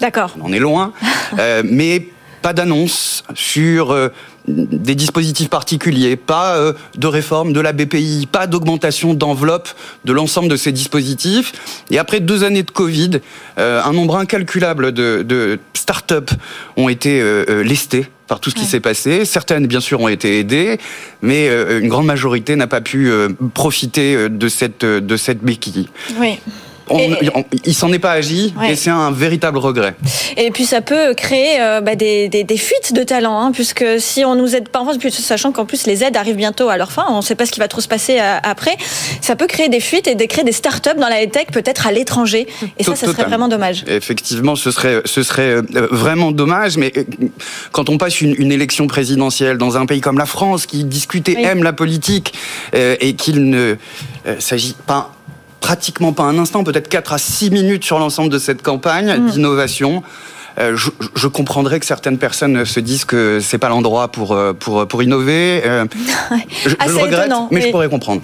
D'accord. 0.00 0.34
on 0.40 0.46
en 0.46 0.52
est 0.52 0.58
loin, 0.58 0.92
Euh, 1.38 1.62
mais 1.62 2.08
pas 2.42 2.52
d'annonce 2.52 3.24
sur 3.34 3.90
euh, 3.90 4.08
des 4.46 4.94
dispositifs 4.94 5.50
particuliers, 5.50 6.16
pas 6.16 6.56
euh, 6.56 6.72
de 6.96 7.06
réforme 7.06 7.52
de 7.52 7.60
la 7.60 7.72
BPI, 7.72 8.28
pas 8.30 8.46
d'augmentation 8.46 9.14
d'enveloppe 9.14 9.68
de 10.04 10.12
l'ensemble 10.12 10.48
de 10.48 10.56
ces 10.56 10.72
dispositifs. 10.72 11.52
Et 11.90 11.98
après 11.98 12.20
deux 12.20 12.44
années 12.44 12.62
de 12.62 12.70
Covid, 12.70 13.20
euh, 13.58 13.82
un 13.82 13.92
nombre 13.92 14.16
incalculable 14.16 14.92
de, 14.92 15.22
de 15.22 15.58
start-up 15.74 16.30
ont 16.76 16.88
été 16.88 17.22
lestées 17.64 18.06
par 18.26 18.40
tout 18.40 18.50
ce 18.50 18.54
qui 18.54 18.66
s'est 18.66 18.80
passé. 18.80 19.24
Certaines, 19.24 19.66
bien 19.66 19.80
sûr, 19.80 20.00
ont 20.00 20.08
été 20.08 20.38
aidées, 20.38 20.78
mais 21.22 21.48
une 21.48 21.88
grande 21.88 22.04
majorité 22.04 22.56
n'a 22.56 22.66
pas 22.66 22.82
pu 22.82 23.10
profiter 23.54 24.28
de 24.28 24.48
cette, 24.48 24.84
de 24.84 25.16
cette 25.16 25.42
béquille. 25.42 25.88
Oui. 26.20 26.38
On- 26.90 26.98
Et- 26.98 27.30
on- 27.34 27.44
il 27.64 27.74
s'en 27.74 27.92
est 27.92 27.98
pas 27.98 28.12
agi, 28.12 28.54
Ouais. 28.58 28.72
et 28.72 28.76
c'est 28.76 28.90
un 28.90 29.10
véritable 29.10 29.58
regret. 29.58 29.94
Et 30.36 30.50
puis 30.50 30.64
ça 30.64 30.80
peut 30.80 31.14
créer 31.14 31.60
euh, 31.60 31.80
bah, 31.80 31.94
des, 31.96 32.28
des, 32.28 32.44
des 32.44 32.56
fuites 32.56 32.92
de 32.94 33.02
talents, 33.02 33.40
hein, 33.40 33.52
puisque 33.52 33.84
si 33.98 34.24
on 34.24 34.34
nous 34.34 34.54
aide 34.54 34.68
pas 34.68 34.80
en 34.80 34.84
France, 34.84 34.98
sachant 35.10 35.52
qu'en 35.52 35.64
plus 35.64 35.86
les 35.86 36.04
aides 36.04 36.16
arrivent 36.16 36.36
bientôt 36.36 36.68
à 36.68 36.76
leur 36.76 36.92
fin, 36.92 37.04
on 37.10 37.16
ne 37.18 37.22
sait 37.22 37.34
pas 37.34 37.46
ce 37.46 37.52
qui 37.52 37.60
va 37.60 37.68
trop 37.68 37.80
se 37.80 37.88
passer 37.88 38.18
euh, 38.20 38.36
après, 38.42 38.76
ça 39.20 39.36
peut 39.36 39.46
créer 39.46 39.68
des 39.68 39.80
fuites 39.80 40.06
et 40.08 40.14
de 40.14 40.24
créer 40.24 40.44
des 40.44 40.52
start-up 40.52 40.96
dans 40.98 41.08
la 41.08 41.26
tech, 41.26 41.46
peut-être 41.52 41.86
à 41.86 41.92
l'étranger. 41.92 42.46
Et 42.78 42.84
ça, 42.84 42.96
ça 42.96 43.06
serait 43.06 43.24
vraiment 43.24 43.48
dommage. 43.48 43.84
Effectivement, 43.86 44.56
ce 44.56 44.70
serait, 44.70 45.02
ce 45.04 45.22
serait 45.22 45.56
euh, 45.56 45.62
vraiment 45.90 46.32
dommage, 46.32 46.76
mais 46.76 46.92
quand 47.72 47.88
on 47.88 47.98
passe 47.98 48.20
une, 48.20 48.34
une 48.38 48.52
élection 48.52 48.86
présidentielle 48.86 49.58
dans 49.58 49.76
un 49.76 49.86
pays 49.86 50.00
comme 50.00 50.18
la 50.18 50.26
France, 50.26 50.66
qui 50.66 50.84
discute 50.84 51.28
et 51.28 51.36
Oui. 51.36 51.44
aime 51.44 51.62
la 51.62 51.72
politique, 51.72 52.32
euh, 52.74 52.96
et 53.00 53.14
qu'il 53.14 53.50
ne 53.50 53.74
euh, 54.26 54.36
s'agit 54.38 54.74
pas 54.86 55.12
pratiquement 55.60 56.12
pas 56.12 56.24
un 56.24 56.38
instant, 56.38 56.64
peut-être 56.64 56.88
4 56.88 57.12
à 57.12 57.18
6 57.18 57.50
minutes 57.50 57.84
sur 57.84 57.98
l'ensemble 57.98 58.30
de 58.30 58.38
cette 58.38 58.62
campagne 58.62 59.18
Mm. 59.18 59.30
d'innovation. 59.30 60.02
euh, 60.58 60.76
je, 60.76 60.90
je 61.14 61.28
comprendrais 61.28 61.78
que 61.78 61.86
certaines 61.86 62.18
personnes 62.18 62.64
se 62.64 62.80
disent 62.80 63.04
que 63.04 63.38
c'est 63.40 63.58
pas 63.58 63.68
l'endroit 63.68 64.08
pour, 64.08 64.32
euh, 64.32 64.52
pour, 64.52 64.88
pour 64.88 65.02
innover. 65.04 65.62
euh, 65.64 65.84
je, 66.64 66.70
je 66.70 66.74
Assez 66.80 66.88
le 66.94 66.98
regrette, 66.98 67.20
étonnant, 67.26 67.48
mais 67.52 67.58
oui. 67.60 67.66
je 67.66 67.70
pourrais 67.70 67.88
comprendre. 67.88 68.22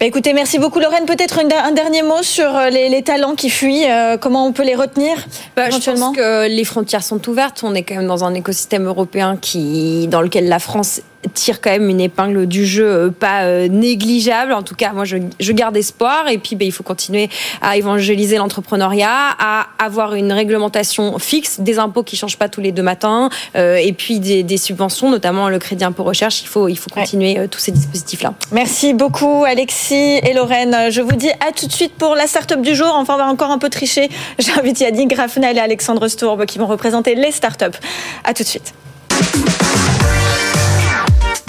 Bah, 0.00 0.06
écoutez, 0.06 0.32
merci 0.32 0.58
beaucoup 0.58 0.80
Lorraine. 0.80 1.04
Peut-être 1.06 1.38
un 1.38 1.72
dernier 1.72 2.02
mot 2.02 2.22
sur 2.22 2.50
les, 2.70 2.88
les 2.88 3.02
talents 3.02 3.34
qui 3.34 3.50
fuient, 3.50 3.90
euh, 3.90 4.16
comment 4.16 4.46
on 4.46 4.52
peut 4.52 4.64
les 4.64 4.74
retenir 4.74 5.16
Bah, 5.54 5.68
je 5.70 5.76
pense 5.90 6.16
que 6.16 6.48
les 6.48 6.64
frontières 6.64 7.02
sont 7.02 7.26
ouvertes. 7.28 7.60
On 7.62 7.74
est 7.74 7.82
quand 7.82 7.96
même 7.96 8.06
dans 8.06 8.24
un 8.24 8.32
écosystème 8.34 8.86
européen 8.86 9.36
qui, 9.40 10.06
dans 10.08 10.22
lequel 10.22 10.48
la 10.48 10.58
France 10.58 11.00
tire 11.32 11.60
quand 11.60 11.70
même 11.70 11.88
une 11.88 12.00
épingle 12.00 12.46
du 12.46 12.66
jeu 12.66 12.86
euh, 12.86 13.10
pas 13.10 13.42
euh, 13.42 13.68
négligeable. 13.68 14.52
En 14.52 14.62
tout 14.62 14.74
cas, 14.74 14.92
moi, 14.92 15.04
je, 15.04 15.18
je 15.40 15.52
garde 15.52 15.76
espoir. 15.76 16.28
Et 16.28 16.38
puis, 16.38 16.56
bah, 16.56 16.64
il 16.64 16.72
faut 16.72 16.82
continuer 16.82 17.28
à 17.60 17.76
évangéliser 17.76 18.36
l'entrepreneuriat, 18.36 19.36
à 19.38 19.66
avoir 19.78 20.14
une 20.14 20.32
réglementation 20.32 21.18
fixe, 21.18 21.60
des 21.60 21.78
impôts 21.78 22.02
qui 22.02 22.16
changent 22.16 22.38
pas 22.38 22.48
tous 22.48 22.60
les 22.60 22.72
deux 22.72 22.82
matins, 22.82 23.30
euh, 23.56 23.76
et 23.76 23.92
puis 23.92 24.20
des, 24.20 24.42
des 24.42 24.56
subventions, 24.56 25.10
notamment 25.10 25.48
le 25.48 25.58
crédit 25.58 25.84
impôt 25.84 26.04
recherche. 26.04 26.42
Il 26.42 26.48
faut, 26.48 26.68
il 26.68 26.76
faut 26.76 26.90
continuer 26.90 27.48
tous 27.50 27.60
ces 27.60 27.72
dispositifs-là. 27.72 28.34
Merci 28.52 28.94
beaucoup 28.94 29.44
Alexis 29.44 29.94
et 29.94 30.32
Lorraine. 30.34 30.90
Je 30.90 31.00
vous 31.00 31.12
dis 31.12 31.30
à 31.46 31.52
tout 31.52 31.66
de 31.66 31.72
suite 31.72 31.94
pour 31.94 32.14
la 32.14 32.26
start-up 32.26 32.60
du 32.60 32.74
jour. 32.74 32.90
Enfin, 32.94 33.14
on 33.14 33.18
va 33.18 33.26
encore 33.26 33.50
un 33.50 33.58
peu 33.58 33.68
tricher. 33.68 34.08
J'invite 34.38 34.80
Yannick 34.80 35.08
Graffnel 35.08 35.56
et 35.56 35.60
Alexandre 35.60 36.08
Stourbe 36.08 36.46
qui 36.46 36.58
vont 36.58 36.66
représenter 36.66 37.14
les 37.14 37.32
start-up. 37.32 37.76
À 38.24 38.34
tout 38.34 38.42
de 38.42 38.48
suite. 38.48 38.74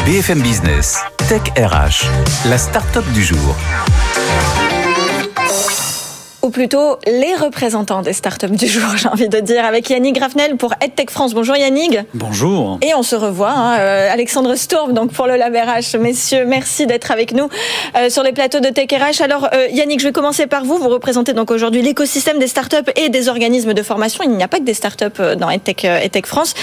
BFM 0.07 0.41
Business, 0.41 0.99
Tech 1.27 1.41
RH, 1.57 2.07
la 2.49 2.57
start-up 2.57 3.03
du 3.13 3.21
jour. 3.21 3.57
Ou 6.41 6.49
plutôt 6.49 6.95
les 7.05 7.35
représentants 7.35 8.01
des 8.03 8.13
startups 8.13 8.55
du 8.55 8.67
jour, 8.67 8.83
j'ai 8.95 9.09
envie 9.09 9.27
de 9.27 9.41
dire, 9.41 9.65
avec 9.65 9.89
Yannick 9.89 10.15
Graffnel 10.15 10.55
pour 10.55 10.73
EdTech 10.79 11.11
France. 11.11 11.33
Bonjour 11.33 11.57
Yannick. 11.57 11.99
Bonjour. 12.13 12.79
Et 12.81 12.93
on 12.95 13.03
se 13.03 13.17
revoit, 13.17 13.49
hein, 13.49 13.79
euh, 13.79 14.09
Alexandre 14.09 14.55
Stourbe, 14.55 14.93
donc 14.93 15.11
pour 15.11 15.27
le 15.27 15.35
Lab 15.35 15.53
RH. 15.53 15.97
Messieurs, 15.99 16.45
merci 16.45 16.87
d'être 16.87 17.11
avec 17.11 17.33
nous 17.33 17.49
euh, 17.97 18.09
sur 18.09 18.23
les 18.23 18.31
plateaux 18.31 18.61
de 18.61 18.69
Tech 18.69 18.87
RH. 18.89 19.21
Alors 19.21 19.49
euh, 19.53 19.67
Yannick, 19.73 19.99
je 19.99 20.05
vais 20.07 20.13
commencer 20.13 20.47
par 20.47 20.63
vous. 20.63 20.77
Vous 20.77 20.87
représentez 20.87 21.33
donc 21.33 21.51
aujourd'hui 21.51 21.81
l'écosystème 21.81 22.39
des 22.39 22.47
startups 22.47 22.89
et 22.95 23.09
des 23.09 23.27
organismes 23.27 23.73
de 23.73 23.83
formation. 23.83 24.23
Il 24.23 24.29
n'y 24.29 24.43
a 24.43 24.47
pas 24.47 24.59
que 24.59 24.63
des 24.63 24.73
startups 24.73 25.35
dans 25.37 25.49
EdTech, 25.49 25.83
EdTech 25.83 26.27
France. 26.27 26.53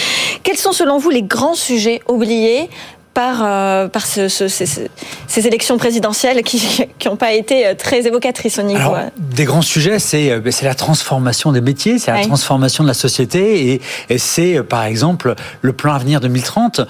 Quels 0.45 0.57
sont 0.57 0.73
selon 0.73 0.97
vous 0.97 1.11
les 1.11 1.23
grands 1.23 1.53
sujets 1.53 2.01
oubliés 2.09 2.71
par, 3.15 3.43
euh, 3.43 3.89
par 3.89 4.05
ce, 4.05 4.29
ces, 4.29 5.47
élections 5.47 5.79
présidentielles 5.79 6.43
qui 6.43 6.87
n'ont 7.07 7.17
pas 7.17 7.33
été 7.33 7.67
euh, 7.67 7.75
très 7.75 8.07
évocatrices 8.07 8.59
au 8.59 8.63
niveau. 8.63 8.81
Alors, 8.81 9.11
des 9.17 9.45
grands 9.45 9.63
sujets, 9.63 9.99
c'est 9.99 10.41
la 10.63 10.75
transformation 10.75 11.53
des 11.53 11.61
métiers, 11.61 11.99
c'est 11.99 12.13
la 12.13 12.23
transformation 12.23 12.83
de 12.83 12.89
la 12.89 12.95
société 12.95 13.73
et, 13.73 13.81
et 14.11 14.19
c'est 14.19 14.63
par 14.63 14.85
exemple 14.85 15.35
le 15.63 15.73
plan 15.73 15.95
Avenir 15.95 16.21
2030 16.21 16.81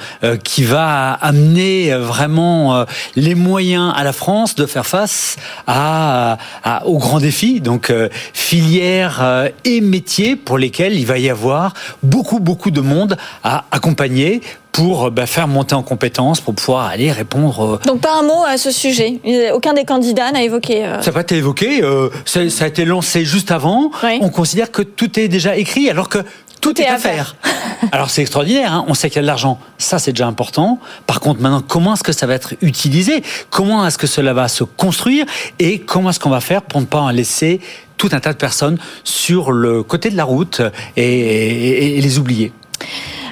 qui 0.43 0.65
va 0.65 1.13
amener 1.13 1.93
vraiment 1.95 2.87
les 3.17 3.35
moyens 3.35 3.93
à 3.95 4.03
la 4.03 4.13
France 4.13 4.55
de 4.55 4.65
faire 4.67 4.87
face 4.87 5.37
à, 5.67 6.39
à 6.63 6.87
aux 6.87 6.99
grands 6.99 7.21
défis, 7.21 7.61
donc 7.61 7.93
filières 8.33 9.51
et 9.65 9.81
métiers 9.81 10.37
pour 10.37 10.59
lesquels 10.59 10.95
il 10.95 11.07
va 11.07 11.19
y 11.19 11.29
avoir 11.29 11.75
beaucoup, 12.03 12.41
beaucoup 12.41 12.71
de 12.71 12.81
monde 12.81 13.17
à 13.43 13.65
accompagner 13.71 14.41
pour 14.75 15.13
bah, 15.13 15.27
faire 15.27 15.47
monter 15.47 15.77
en 15.77 15.85
compétences, 15.85 16.41
pour 16.41 16.53
pouvoir 16.53 16.87
aller 16.87 17.13
répondre. 17.13 17.81
Donc 17.87 18.01
pas 18.01 18.19
un 18.19 18.23
mot 18.23 18.43
à 18.45 18.59
ce 18.59 18.73
sujet. 18.73 19.21
Aucun 19.55 19.73
des 19.73 19.85
candidats 19.85 20.33
n'a 20.33 20.43
évoqué. 20.43 20.85
Euh, 20.85 21.01
ça 21.01 21.07
n'a 21.07 21.13
pas 21.13 21.21
été 21.21 21.37
évoqué. 21.37 21.81
Euh, 21.85 22.11
ça, 22.25 22.41
a 22.41 22.67
été 22.67 22.85
lancé 22.85 23.25
juste 23.25 23.53
avant. 23.53 23.93
On 24.21 24.31
considère 24.31 24.73
que 24.73 24.83
tout 24.83 25.19
est 25.21 25.29
déjà 25.29 25.57
écrit, 25.57 25.89
alors 25.89 26.09
que 26.09 26.19
tout, 26.61 26.81
est, 26.81 26.89
à 26.89 26.99
faire. 26.99 27.37
alors 27.93 28.11
c'est 28.11 28.23
extraordinaire. 28.23 28.73
Hein. 28.73 28.85
On 28.89 28.95
sait 28.95 29.11
qu'il 29.11 29.17
y 29.17 29.19
a 29.21 29.23
de 29.23 29.29
l'argent. 29.29 29.61
Ça 29.79 30.01
c'est 30.01 30.11
déjà 30.11 30.27
important. 30.27 30.81
Par 31.07 31.21
contre, 31.21 31.41
maintenant, 31.41 31.63
comment 31.63 31.95
est-ce 31.95 32.03
que 32.03 32.13
ça 32.13 32.27
va 32.27 32.35
être 32.35 32.55
utilisé? 32.61 33.23
Comment 33.51 33.87
est-ce 33.87 33.97
que 33.97 34.09
cela 34.09 34.33
va 34.33 34.49
se 34.49 34.65
construire? 34.65 35.25
Et 35.61 35.79
comment 35.79 36.11
est-ce 36.11 36.19
qu'on 36.19 36.31
va 36.31 36.41
faire 36.41 36.63
pour 36.63 36.81
ne 36.81 36.87
pas 36.87 37.01
en 37.01 37.11
laisser 37.11 37.61
tout 37.97 38.09
un 38.11 38.19
tas 38.19 38.33
de 38.33 38.39
personnes 38.39 38.79
sur 39.05 39.53
le 39.53 39.85
côté 39.85 40.11
de 40.11 40.17
la 40.17 40.25
route 40.25 40.63
et 40.97 42.01
les 42.01 42.19
oublier? 42.19 42.53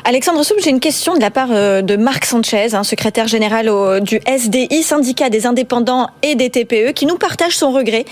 Alexandre 0.05 0.43
Soupe, 0.43 0.57
j'ai 0.61 0.71
une 0.71 0.81
question 0.81 1.15
de 1.15 1.21
la 1.21 1.31
part 1.31 1.51
euh, 1.53 1.81
de 1.81 1.95
Marc 1.95 2.25
Sanchez, 2.25 2.75
hein, 2.75 2.83
secrétaire 2.83 3.29
général 3.29 3.71
du 4.01 4.21
SDI, 4.27 4.83
syndicat 4.83 5.31
des 5.31 5.47
indépendants 5.47 6.09
et 6.23 6.35
des 6.35 6.51
TPE, 6.51 6.91
qui 6.93 7.07
nous 7.07 7.19
partage 7.19 7.57
son 7.57 7.71
regret. 7.71 8.05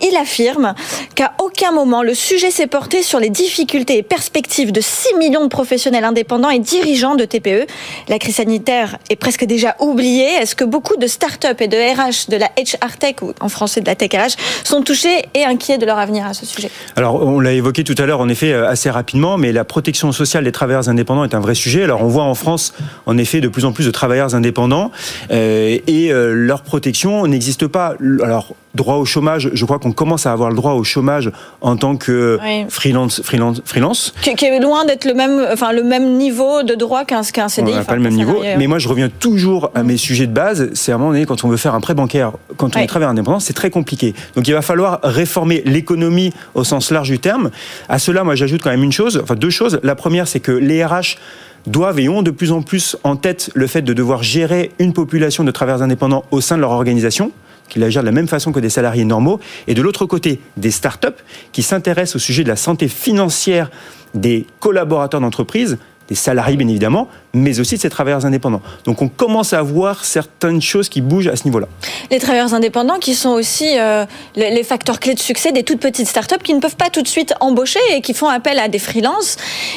Il 0.00 0.16
affirme 0.16 0.74
qu'à 1.14 1.32
aucun 1.40 1.72
moment 1.72 2.02
le 2.02 2.14
sujet 2.14 2.50
s'est 2.50 2.66
porté 2.66 3.02
sur 3.02 3.18
les 3.18 3.30
difficultés 3.30 3.98
et 3.98 4.02
perspectives 4.02 4.70
de 4.70 4.80
6 4.80 5.14
millions 5.18 5.42
de 5.42 5.48
professionnels 5.48 6.04
indépendants 6.04 6.50
et 6.50 6.60
dirigeants 6.60 7.16
de 7.16 7.24
TPE. 7.24 7.66
La 8.08 8.18
crise 8.18 8.36
sanitaire 8.36 8.98
est 9.10 9.16
presque 9.16 9.44
déjà 9.44 9.76
oubliée. 9.80 10.34
Est-ce 10.40 10.54
que 10.54 10.64
beaucoup 10.64 10.96
de 10.96 11.06
start-up 11.06 11.60
et 11.60 11.68
de 11.68 11.76
RH, 11.76 12.30
de 12.30 12.36
la 12.36 12.46
HR 12.46 12.96
Tech, 12.98 13.16
ou 13.22 13.32
en 13.40 13.48
français 13.48 13.80
de 13.80 13.86
la 13.86 13.96
Tech 13.96 14.10
RH, 14.12 14.36
sont 14.64 14.82
touchés 14.82 15.26
et 15.34 15.44
inquiets 15.44 15.78
de 15.78 15.86
leur 15.86 15.98
avenir 15.98 16.26
à 16.26 16.34
ce 16.34 16.46
sujet? 16.46 16.70
Alors, 16.96 17.22
on 17.22 17.40
l'a 17.40 17.52
évoqué 17.52 17.82
tout 17.82 17.96
à 17.98 18.06
l'heure, 18.06 18.20
en 18.20 18.28
effet, 18.28 18.52
euh, 18.52 18.68
assez 18.68 18.90
rapidement, 18.90 19.36
mais 19.36 19.52
la 19.52 19.64
protection 19.64 20.12
sociale 20.12 20.44
des 20.44 20.52
travailleurs 20.52 20.88
indépendants 20.88 21.24
un 21.34 21.40
vrai 21.40 21.54
sujet. 21.54 21.82
Alors 21.82 22.02
on 22.02 22.08
voit 22.08 22.24
en 22.24 22.34
France, 22.34 22.74
en 23.06 23.18
effet, 23.18 23.40
de 23.40 23.48
plus 23.48 23.64
en 23.64 23.72
plus 23.72 23.86
de 23.86 23.90
travailleurs 23.90 24.34
indépendants 24.34 24.90
euh, 25.30 25.78
et 25.86 26.12
euh, 26.12 26.32
leur 26.32 26.62
protection 26.62 27.26
n'existe 27.26 27.66
pas. 27.66 27.94
Alors 28.22 28.54
droit 28.78 28.94
au 28.94 29.04
chômage, 29.04 29.50
je 29.52 29.64
crois 29.66 29.78
qu'on 29.78 29.92
commence 29.92 30.24
à 30.24 30.32
avoir 30.32 30.48
le 30.48 30.56
droit 30.56 30.72
au 30.72 30.84
chômage 30.84 31.30
en 31.60 31.76
tant 31.76 31.96
que 31.96 32.38
freelance, 32.70 33.20
freelance, 33.22 33.60
freelance. 33.64 34.14
Qui, 34.22 34.46
est 34.46 34.60
loin 34.60 34.86
d'être 34.86 35.04
le 35.04 35.12
même, 35.12 35.46
enfin 35.52 35.72
le 35.72 35.82
même 35.82 36.16
niveau 36.16 36.62
de 36.62 36.74
droit 36.74 37.04
qu'un 37.04 37.22
qu'un 37.22 37.48
CDI. 37.48 37.72
On 37.72 37.76
n'a 37.76 37.84
pas 37.84 37.96
le 37.96 38.00
même 38.00 38.14
niveau. 38.14 38.40
Mais 38.56 38.66
moi, 38.66 38.78
je 38.78 38.88
reviens 38.88 39.10
toujours 39.10 39.70
à 39.74 39.82
mes 39.82 39.96
sujets 39.96 40.26
de 40.26 40.32
base. 40.32 40.70
C'est 40.72 40.92
à 40.92 40.94
un 40.94 40.98
moment 40.98 41.10
donné, 41.10 41.26
quand 41.26 41.44
on 41.44 41.48
veut 41.48 41.56
faire 41.56 41.74
un 41.74 41.80
prêt 41.80 41.94
bancaire, 41.94 42.32
quand 42.56 42.74
on 42.76 42.80
est 42.80 42.86
travailleur 42.86 43.10
indépendant, 43.10 43.40
c'est 43.40 43.52
très 43.52 43.70
compliqué. 43.70 44.14
Donc, 44.34 44.48
il 44.48 44.54
va 44.54 44.62
falloir 44.62 45.00
réformer 45.02 45.62
l'économie 45.66 46.32
au 46.54 46.64
sens 46.64 46.90
large 46.90 47.10
du 47.10 47.18
terme. 47.18 47.50
À 47.88 47.98
cela, 47.98 48.24
moi, 48.24 48.34
j'ajoute 48.34 48.62
quand 48.62 48.70
même 48.70 48.84
une 48.84 48.92
chose, 48.92 49.20
enfin 49.22 49.34
deux 49.34 49.50
choses. 49.50 49.80
La 49.82 49.94
première, 49.94 50.28
c'est 50.28 50.40
que 50.40 50.52
les 50.52 50.84
RH 50.84 51.18
doivent 51.66 51.98
et 52.00 52.08
ont 52.08 52.22
de 52.22 52.30
plus 52.30 52.52
en 52.52 52.62
plus 52.62 52.96
en 53.04 53.16
tête 53.16 53.50
le 53.54 53.66
fait 53.66 53.82
de 53.82 53.92
devoir 53.92 54.22
gérer 54.22 54.70
une 54.78 54.92
population 54.92 55.44
de 55.44 55.50
travailleurs 55.50 55.82
indépendants 55.82 56.24
au 56.30 56.40
sein 56.40 56.56
de 56.56 56.60
leur 56.60 56.70
organisation 56.70 57.32
qui 57.68 57.78
la 57.78 57.90
gèrent 57.90 58.02
de 58.02 58.06
la 58.08 58.12
même 58.12 58.28
façon 58.28 58.52
que 58.52 58.60
des 58.60 58.70
salariés 58.70 59.04
normaux, 59.04 59.40
et 59.66 59.74
de 59.74 59.82
l'autre 59.82 60.06
côté, 60.06 60.40
des 60.56 60.70
start-up 60.70 61.20
qui 61.52 61.62
s'intéressent 61.62 62.16
au 62.16 62.18
sujet 62.18 62.44
de 62.44 62.48
la 62.48 62.56
santé 62.56 62.88
financière 62.88 63.70
des 64.14 64.46
collaborateurs 64.60 65.20
d'entreprise 65.20 65.78
des 66.08 66.14
salariés 66.14 66.56
bien 66.56 66.68
évidemment, 66.68 67.08
mais 67.34 67.60
aussi 67.60 67.76
de 67.76 67.80
ces 67.80 67.90
travailleurs 67.90 68.24
indépendants. 68.24 68.62
Donc 68.84 69.02
on 69.02 69.08
commence 69.08 69.52
à 69.52 69.62
voir 69.62 70.04
certaines 70.04 70.62
choses 70.62 70.88
qui 70.88 71.00
bougent 71.00 71.28
à 71.28 71.36
ce 71.36 71.44
niveau-là. 71.44 71.68
Les 72.10 72.18
travailleurs 72.18 72.54
indépendants 72.54 72.98
qui 72.98 73.14
sont 73.14 73.30
aussi 73.30 73.78
euh, 73.78 74.06
les 74.36 74.62
facteurs 74.62 75.00
clés 75.00 75.14
de 75.14 75.18
succès 75.18 75.52
des 75.52 75.62
toutes 75.62 75.80
petites 75.80 76.08
startups 76.08 76.42
qui 76.42 76.54
ne 76.54 76.60
peuvent 76.60 76.76
pas 76.76 76.90
tout 76.90 77.02
de 77.02 77.08
suite 77.08 77.34
embaucher 77.40 77.80
et 77.94 78.00
qui 78.00 78.14
font 78.14 78.28
appel 78.28 78.58
à 78.58 78.68
des 78.68 78.78
freelances. 78.78 79.36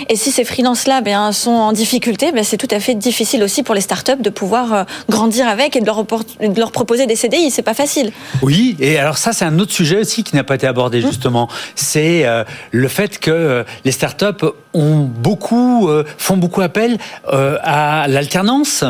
Et 0.09 0.15
si 0.15 0.31
ces 0.31 0.45
freelances-là 0.45 1.01
ben, 1.01 1.31
sont 1.31 1.51
en 1.51 1.73
difficulté, 1.73 2.31
ben, 2.31 2.43
c'est 2.43 2.57
tout 2.57 2.67
à 2.71 2.79
fait 2.79 2.95
difficile 2.95 3.43
aussi 3.43 3.63
pour 3.63 3.75
les 3.75 3.81
startups 3.81 4.21
de 4.21 4.29
pouvoir 4.29 4.73
euh, 4.73 4.83
grandir 5.09 5.47
avec 5.47 5.75
et 5.75 5.81
de 5.81 5.85
leur, 5.85 6.03
de 6.03 6.59
leur 6.59 6.71
proposer 6.71 7.05
des 7.05 7.15
CDI. 7.15 7.51
C'est 7.51 7.61
pas 7.61 7.73
facile. 7.73 8.11
Oui, 8.41 8.77
et 8.79 8.97
alors 8.97 9.17
ça 9.17 9.33
c'est 9.33 9.45
un 9.45 9.59
autre 9.59 9.73
sujet 9.73 9.99
aussi 9.99 10.23
qui 10.23 10.35
n'a 10.35 10.43
pas 10.43 10.55
été 10.55 10.67
abordé 10.67 10.99
mmh. 10.99 11.07
justement. 11.07 11.49
C'est 11.75 12.25
euh, 12.25 12.43
le 12.71 12.87
fait 12.87 13.19
que 13.19 13.65
les 13.83 13.91
startups 13.91 14.45
ont 14.73 14.99
beaucoup 14.99 15.89
font 16.17 16.37
beaucoup 16.37 16.61
appel 16.61 16.97
euh, 17.41 17.50
à 17.63 18.07
l'alternance, 18.07 18.83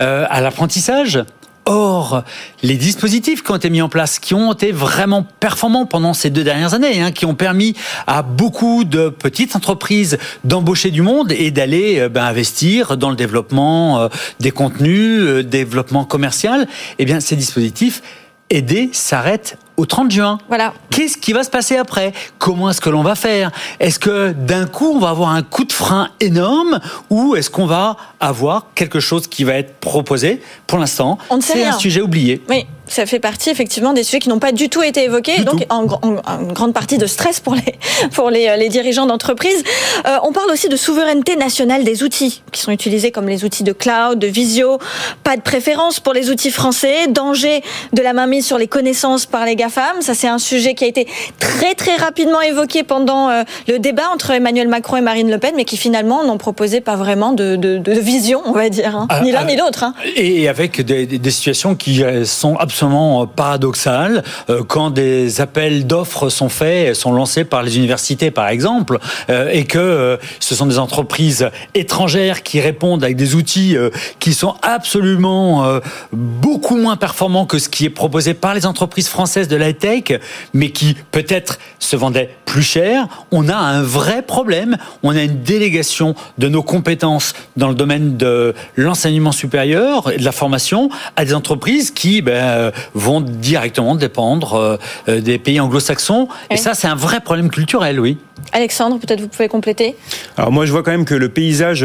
euh, 0.00 0.26
à 0.28 0.40
l'apprentissage. 0.40 1.22
Or, 1.68 2.22
les 2.62 2.76
dispositifs 2.76 3.42
qui 3.42 3.50
ont 3.50 3.56
été 3.56 3.70
mis 3.70 3.82
en 3.82 3.88
place, 3.88 4.20
qui 4.20 4.34
ont 4.34 4.52
été 4.52 4.70
vraiment 4.70 5.24
performants 5.40 5.84
pendant 5.84 6.14
ces 6.14 6.30
deux 6.30 6.44
dernières 6.44 6.74
années, 6.74 7.02
hein, 7.02 7.10
qui 7.10 7.26
ont 7.26 7.34
permis 7.34 7.74
à 8.06 8.22
beaucoup 8.22 8.84
de 8.84 9.08
petites 9.08 9.56
entreprises 9.56 10.16
d'embaucher 10.44 10.92
du 10.92 11.02
monde 11.02 11.32
et 11.32 11.50
d'aller 11.50 11.98
euh, 11.98 12.08
ben, 12.08 12.24
investir 12.24 12.96
dans 12.96 13.10
le 13.10 13.16
développement 13.16 14.08
des 14.38 14.52
contenus, 14.52 15.44
développement 15.44 16.04
commercial, 16.04 16.68
eh 17.00 17.04
bien, 17.04 17.18
ces 17.18 17.34
dispositifs 17.34 18.00
aidés 18.48 18.90
s'arrêtent 18.92 19.58
au 19.76 19.86
30 19.86 20.10
juin. 20.10 20.38
Voilà. 20.48 20.72
Qu'est-ce 20.90 21.16
qui 21.16 21.32
va 21.32 21.44
se 21.44 21.50
passer 21.50 21.76
après? 21.76 22.12
Comment 22.38 22.70
est-ce 22.70 22.80
que 22.80 22.90
l'on 22.90 23.02
va 23.02 23.14
faire? 23.14 23.50
Est-ce 23.80 23.98
que 23.98 24.32
d'un 24.32 24.66
coup 24.66 24.92
on 24.94 24.98
va 24.98 25.10
avoir 25.10 25.30
un 25.30 25.42
coup 25.42 25.64
de 25.64 25.72
frein 25.72 26.08
énorme 26.20 26.80
ou 27.10 27.36
est-ce 27.36 27.50
qu'on 27.50 27.66
va 27.66 27.96
avoir 28.20 28.66
quelque 28.74 29.00
chose 29.00 29.26
qui 29.26 29.44
va 29.44 29.54
être 29.54 29.74
proposé? 29.80 30.40
Pour 30.66 30.78
l'instant, 30.78 31.18
c'est 31.40 31.64
un 31.64 31.78
sujet 31.78 32.00
oublié. 32.00 32.42
Oui 32.48 32.66
ça 32.88 33.06
fait 33.06 33.18
partie 33.18 33.50
effectivement 33.50 33.92
des 33.92 34.04
sujets 34.04 34.20
qui 34.20 34.28
n'ont 34.28 34.38
pas 34.38 34.52
du 34.52 34.68
tout 34.68 34.82
été 34.82 35.04
évoqués, 35.04 35.42
donc 35.42 35.64
en, 35.70 35.84
grande 36.52 36.72
partie 36.72 36.98
de 36.98 37.06
stress 37.06 37.40
pour 37.40 37.54
les 37.54 37.74
pour 38.14 38.30
les, 38.30 38.56
les 38.56 38.68
dirigeants 38.68 39.06
d'entreprise. 39.06 39.62
Euh, 40.06 40.16
on 40.22 40.32
parle 40.32 40.50
aussi 40.50 40.68
de 40.68 40.76
souveraineté 40.76 41.36
nationale 41.36 41.84
des 41.84 42.02
outils 42.02 42.42
qui 42.52 42.60
sont 42.60 42.72
utilisés 42.72 43.10
comme 43.10 43.28
les 43.28 43.44
outils 43.44 43.64
de 43.64 43.72
cloud, 43.72 44.18
de 44.18 44.26
visio. 44.26 44.78
Pas 45.24 45.36
de 45.36 45.42
préférence 45.42 46.00
pour 46.00 46.12
les 46.12 46.30
outils 46.30 46.50
français. 46.50 47.08
Danger 47.08 47.62
de 47.92 48.02
la 48.02 48.12
mainmise 48.12 48.46
sur 48.46 48.58
les 48.58 48.68
connaissances 48.68 49.26
par 49.26 49.44
les 49.44 49.56
GAFAM. 49.56 50.00
Ça 50.00 50.14
c'est 50.14 50.28
un 50.28 50.38
sujet 50.38 50.74
qui 50.74 50.84
a 50.84 50.86
été 50.86 51.06
très 51.38 51.74
très 51.74 51.96
rapidement 51.96 52.40
évoqué 52.40 52.82
pendant 52.82 53.30
euh, 53.30 53.42
le 53.68 53.78
débat 53.78 54.10
entre 54.12 54.30
Emmanuel 54.30 54.68
Macron 54.68 54.96
et 54.96 55.00
Marine 55.00 55.30
Le 55.30 55.38
Pen, 55.38 55.54
mais 55.56 55.64
qui 55.64 55.76
finalement 55.76 56.24
n'ont 56.24 56.38
proposé 56.38 56.80
pas 56.80 56.96
vraiment 56.96 57.32
de, 57.32 57.56
de, 57.56 57.78
de, 57.78 57.92
vision, 57.92 58.42
on 58.44 58.52
va 58.52 58.68
dire, 58.68 58.96
hein. 58.96 59.06
ah, 59.08 59.20
ni 59.20 59.32
l'un 59.32 59.40
ah, 59.40 59.44
ni 59.44 59.56
l'autre. 59.56 59.84
Hein. 59.84 59.94
Et 60.14 60.48
avec 60.48 60.80
des, 60.80 61.06
des 61.06 61.30
situations 61.30 61.74
qui 61.74 62.02
euh, 62.02 62.24
sont 62.24 62.56
absolument 62.56 62.75
absolument 62.76 63.22
euh, 63.22 63.26
paradoxal 63.26 64.22
euh, 64.50 64.62
quand 64.62 64.90
des 64.90 65.40
appels 65.40 65.86
d'offres 65.86 66.28
sont 66.28 66.50
faits, 66.50 66.94
sont 66.94 67.12
lancés 67.12 67.44
par 67.44 67.62
les 67.62 67.78
universités 67.78 68.30
par 68.30 68.48
exemple, 68.48 68.98
euh, 69.30 69.48
et 69.50 69.64
que 69.64 70.18
ce 70.40 70.54
sont 70.54 70.66
des 70.66 70.78
entreprises 70.78 71.48
étrangères 71.74 72.42
qui 72.42 72.60
répondent 72.60 73.02
avec 73.02 73.16
des 73.16 73.34
outils 73.34 73.76
qui 74.18 74.34
sont 74.34 74.54
absolument 74.62 75.80
beaucoup 76.12 76.76
moins 76.76 76.96
performants 76.96 77.46
que 77.46 77.58
ce 77.58 77.68
qui 77.68 77.84
est 77.84 77.90
proposé 77.90 78.34
par 78.34 78.54
les 78.54 78.66
entreprises 78.66 79.08
françaises 79.08 79.48
de 79.48 79.56
la 79.56 79.72
tech, 79.72 80.20
mais 80.52 80.70
qui 80.70 80.96
peut-être 81.10 81.58
se 81.78 81.96
vendaient 81.96 82.30
plus 82.44 82.62
cher. 82.62 83.06
On 83.32 83.48
a 83.48 83.56
un 83.56 83.82
vrai 83.82 84.22
problème. 84.22 84.76
On 85.02 85.14
a 85.14 85.22
une 85.22 85.42
délégation 85.42 86.14
de 86.38 86.48
nos 86.48 86.62
compétences 86.62 87.34
dans 87.56 87.68
le 87.68 87.74
domaine 87.74 88.16
de 88.16 88.54
l'enseignement 88.76 89.32
supérieur 89.32 90.10
et 90.12 90.18
de 90.18 90.24
la 90.24 90.32
formation 90.32 90.88
à 91.16 91.24
des 91.24 91.34
entreprises 91.34 91.90
qui 91.90 92.22
ben, 92.22 92.65
euh, 92.66 92.70
vont 92.94 93.20
directement 93.20 93.94
dépendre 93.94 94.54
euh, 94.54 94.76
euh, 95.08 95.20
des 95.20 95.38
pays 95.38 95.60
anglo-saxons. 95.60 96.28
Et 96.50 96.56
ça, 96.56 96.74
c'est 96.74 96.88
un 96.88 96.94
vrai 96.94 97.20
problème 97.20 97.50
culturel, 97.50 98.00
oui. 98.00 98.18
Alexandre, 98.52 98.98
peut-être 98.98 99.20
vous 99.20 99.28
pouvez 99.28 99.48
compléter? 99.48 99.96
Alors 100.36 100.52
moi, 100.52 100.66
je 100.66 100.72
vois 100.72 100.82
quand 100.82 100.90
même 100.90 101.04
que 101.04 101.14
le 101.14 101.28
paysage 101.28 101.84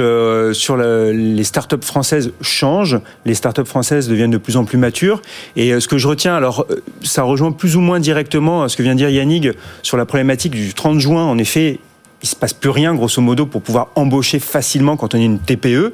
sur 0.54 0.78
les 0.78 1.44
startups 1.44 1.78
françaises 1.82 2.32
change. 2.41 3.00
Les 3.26 3.34
startups 3.34 3.65
françaises 3.65 4.08
deviennent 4.08 4.32
de 4.32 4.38
plus 4.38 4.58
en 4.58 4.65
plus 4.65 4.78
matures. 4.78 5.22
Et 5.56 5.80
ce 5.80 5.88
que 5.88 5.98
je 5.98 6.08
retiens, 6.08 6.36
alors 6.36 6.67
ça 7.04 7.24
rejoint 7.24 7.52
plus 7.52 7.78
ou 7.78 7.82
moins 7.82 8.00
directement 8.00 8.67
ce 8.67 8.78
que 8.78 8.84
vient 8.84 8.94
de 8.94 9.00
dire 9.00 9.10
Yannick 9.10 9.48
sur 9.82 9.98
la 9.98 10.06
problématique 10.06 10.52
du 10.52 10.74
30 10.74 11.00
juin. 11.00 11.26
En 11.26 11.38
effet, 11.39 11.80
il 12.22 12.28
se 12.28 12.36
passe 12.36 12.54
plus 12.54 12.70
rien, 12.70 12.94
grosso 12.94 13.22
modo, 13.22 13.46
pour 13.46 13.62
pouvoir 13.62 13.88
embaucher 13.96 14.39
facilement 14.39 14.98
quand 14.98 15.15
on 15.15 15.17
est 15.17 15.26
une 15.26 15.39
TPE. 15.39 15.94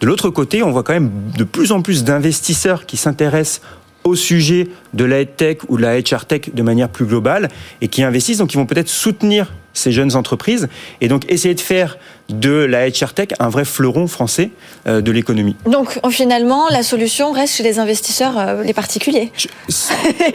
De 0.00 0.06
l'autre 0.06 0.30
côté, 0.30 0.62
on 0.64 0.72
voit 0.72 0.82
quand 0.82 0.94
même 0.94 1.12
de 1.36 1.44
plus 1.44 1.70
en 1.70 1.80
plus 1.80 2.02
d'investisseurs 2.02 2.86
qui 2.86 2.96
s'intéressent 2.96 3.60
au 4.04 4.14
sujet 4.14 4.68
de 4.94 5.04
la 5.04 5.24
tech 5.24 5.58
ou 5.68 5.76
de 5.76 5.82
la 5.82 5.98
HR 6.00 6.26
tech 6.26 6.50
de 6.52 6.62
manière 6.62 6.88
plus 6.88 7.06
globale 7.06 7.48
et 7.80 7.88
qui 7.88 8.02
investissent, 8.02 8.38
donc 8.38 8.52
ils 8.52 8.56
vont 8.56 8.66
peut-être 8.66 8.88
soutenir 8.88 9.52
ces 9.74 9.92
jeunes 9.92 10.16
entreprises 10.16 10.68
et 11.00 11.08
donc 11.08 11.30
essayer 11.30 11.54
de 11.54 11.60
faire 11.60 11.98
de 12.28 12.50
la 12.50 12.88
HR 12.88 13.14
Tech 13.14 13.28
un 13.38 13.48
vrai 13.48 13.64
fleuron 13.64 14.06
français 14.06 14.50
euh, 14.86 15.00
de 15.00 15.10
l'économie. 15.10 15.56
Donc 15.66 15.98
finalement, 16.10 16.68
la 16.68 16.82
solution 16.82 17.32
reste 17.32 17.56
chez 17.56 17.62
les 17.62 17.78
investisseurs, 17.78 18.38
euh, 18.38 18.62
les 18.62 18.74
particuliers. 18.74 19.32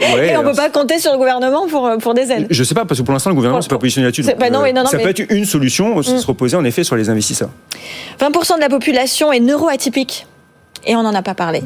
et 0.00 0.36
on 0.36 0.42
ne 0.42 0.48
peut 0.48 0.56
pas 0.56 0.70
compter 0.70 0.98
sur 0.98 1.12
le 1.12 1.18
gouvernement 1.18 1.66
pour, 1.66 1.86
euh, 1.86 1.96
pour 1.98 2.14
des 2.14 2.30
aides. 2.30 2.46
Je 2.50 2.60
ne 2.60 2.64
sais 2.64 2.74
pas, 2.74 2.84
parce 2.84 3.00
que 3.00 3.04
pour 3.04 3.12
l'instant, 3.12 3.30
le 3.30 3.36
gouvernement 3.36 3.58
ne 3.58 3.62
s'est 3.62 3.68
pas 3.68 3.78
positionné 3.78 4.06
là-dessus. 4.06 4.24
Bah 4.38 4.50
non, 4.50 4.62
non, 4.72 4.86
ça 4.86 4.98
peut 4.98 5.08
être 5.08 5.24
une 5.30 5.44
solution, 5.44 6.02
se 6.02 6.12
mm. 6.12 6.18
reposer 6.20 6.56
en 6.56 6.64
effet 6.64 6.84
sur 6.84 6.96
les 6.96 7.08
investisseurs. 7.08 7.50
20% 8.20 8.56
de 8.56 8.60
la 8.60 8.68
population 8.68 9.32
est 9.32 9.40
neuroatypique. 9.40 10.26
Et 10.86 10.96
on 10.96 11.02
n'en 11.02 11.14
a 11.14 11.22
pas 11.22 11.34
parlé. 11.34 11.62